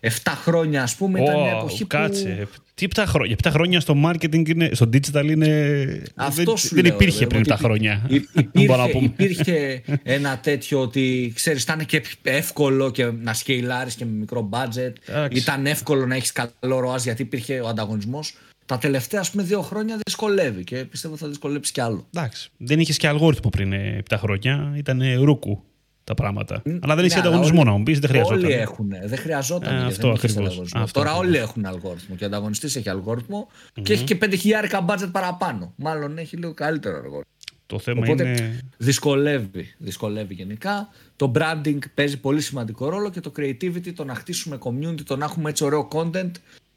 [0.00, 2.48] 7 χρόνια, ας πούμε, ήταν μια εποχή κάτσε.
[2.52, 2.62] που.
[2.74, 3.36] Τι 7 χρόνια.
[3.42, 6.02] 7 χρόνια στο marketing, είναι, στο digital είναι.
[6.14, 8.02] Αυτό δεν, σου δεν λέω, υπήρχε ρε, πριν ότι 7 χρόνια.
[8.08, 14.48] Υπήρχε, υπήρχε ένα τέτοιο ότι ξέρεις, ήταν και εύκολο και να σκέιλάρει και με μικρό
[14.52, 14.92] budget.
[15.06, 15.38] Εντάξει.
[15.38, 18.34] Ήταν εύκολο να έχεις καλό ροάζ γιατί υπήρχε ο ανταγωνισμός.
[18.66, 22.06] Τα τελευταία, ας πούμε, δύο χρόνια δυσκολεύει και πιστεύω θα δυσκολέψει κι άλλο.
[22.14, 22.50] Εντάξει.
[22.56, 23.72] Δεν είχες και αλγόριθμο πριν
[24.08, 24.72] 7 χρόνια.
[24.76, 25.64] Ήταν ρούκου
[26.04, 26.62] τα πράγματα.
[26.64, 28.44] Αλλά δεν Ναι, είχε αλλά ανταγωνισμός όλοι- να μου πεις, δεν χρειαζόταν.
[28.44, 28.88] Όλοι έχουν.
[29.04, 29.72] Δεν χρειαζόταν.
[29.72, 30.46] Ε, γιατί αυτό δεν είχες ακριβώς.
[30.48, 30.82] ανταγωνισμός.
[30.82, 31.28] Αυτό Τώρα ακριβώς.
[31.34, 33.48] όλοι έχουν αλγόριθμο και ο ανταγωνιστής έχει αλγόριθμο
[33.82, 35.72] και έχει και 5.000 budget παραπάνω.
[35.76, 37.22] Μάλλον έχει λίγο καλύτερο αλγόριθμο.
[37.66, 38.58] Το θέμα Οπότε είναι.
[38.76, 40.88] δυσκολεύει, δυσκολεύει γενικά.
[41.16, 45.24] Το branding παίζει πολύ σημαντικό ρόλο και το creativity, το να χτίσουμε community, το να
[45.24, 46.30] έχουμε έτσι ωραίο content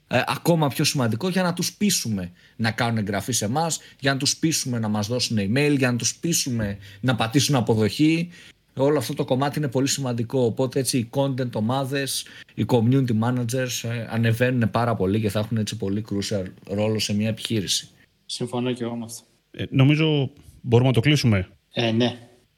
[0.07, 4.19] ε, ακόμα πιο σημαντικό για να τους πείσουμε να κάνουν εγγραφή σε εμάς, για να
[4.19, 8.29] τους πείσουμε να μας δώσουν email, για να τους πείσουμε να πατήσουν αποδοχή.
[8.75, 10.39] Όλο αυτό το κομμάτι είναι πολύ σημαντικό.
[10.45, 15.57] Οπότε έτσι οι content ομάδες, οι community managers ε, ανεβαίνουν πάρα πολύ και θα έχουν
[15.57, 17.89] έτσι πολύ crucial ρόλο σε μια επιχείρηση.
[18.25, 19.23] Συμφωνώ και εγώ με αυτό.
[19.51, 20.29] Ε, νομίζω
[20.61, 21.47] μπορούμε να το κλείσουμε.
[21.73, 22.17] Ε, ναι.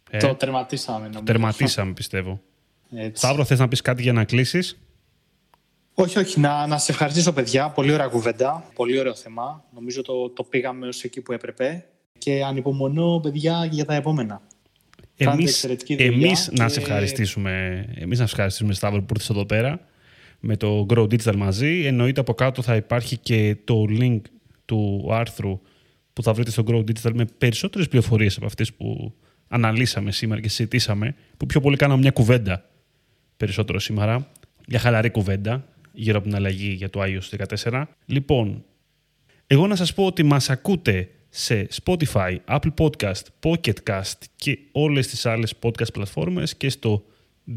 [0.10, 1.06] Ε, Το τερματίσαμε.
[1.06, 1.24] Νομίζω.
[1.24, 2.42] Τερματίσαμε, πιστεύω.
[2.92, 3.26] Έτσι.
[3.26, 4.78] Σταύρο, θες να πεις κάτι για να κλείσεις;
[5.94, 6.40] Όχι, όχι.
[6.40, 7.70] Να, να σε ευχαριστήσω, παιδιά.
[7.70, 8.64] Πολύ ωραία κουβέντα.
[8.76, 9.64] Πολύ ωραίο θέμα.
[9.74, 11.86] Νομίζω το, το πήγαμε ως εκεί που έπρεπε.
[12.18, 14.42] Και ανυπομονώ, παιδιά, για τα επόμενα.
[15.18, 19.08] Κάνετε Εμείς, εξαιρετική δουλειά εμείς να και- σε ευχαριστήσουμε, εμείς να σε ευχαριστήσουμε Σταύρο που
[19.14, 19.80] ήρθες εδώ πέρα
[20.40, 21.86] με το Grow Digital μαζί.
[21.86, 24.20] Εννοείται από κάτω θα υπάρχει και το link
[24.66, 25.62] του άρθρου
[26.14, 29.14] που θα βρείτε στο Grow Digital με περισσότερες πληροφορίες από αυτές που
[29.48, 32.70] αναλύσαμε σήμερα και συζητήσαμε, που πιο πολύ κάναμε μια κουβέντα
[33.38, 34.32] περισσότερο σήμερα,
[34.68, 37.88] για χαλαρή κουβέντα γύρω από την αλλαγή για το iOS 14.
[38.06, 38.64] Λοιπόν,
[39.48, 45.08] εγώ να σας πω ότι μας ακούτε σε Spotify, Apple Podcast, Pocket Cast και όλες
[45.08, 47.06] τις άλλες podcast πλατφόρμες και στο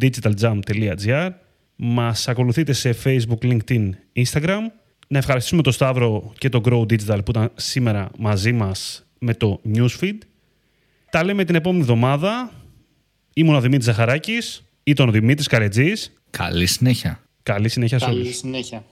[0.01, 1.31] digitaljump.gr.
[1.77, 4.61] Μας ακολουθείτε σε Facebook, LinkedIn, Instagram.
[5.09, 9.61] Να ευχαριστήσουμε τον Σταύρο και τον Grow Digital που ήταν σήμερα μαζί μας με το
[9.75, 10.19] Newsfeed.
[11.11, 12.53] Τα λέμε την επόμενη εβδομάδα.
[13.35, 16.13] Ήμουν ο Δημήτρης Ζαχαράκης, ήταν ο Δημήτρης Καρετζής.
[16.31, 17.23] Καλή συνέχεια.
[17.43, 18.19] Καλή συνέχεια σε όλους.
[18.19, 18.85] Καλή συνέχεια.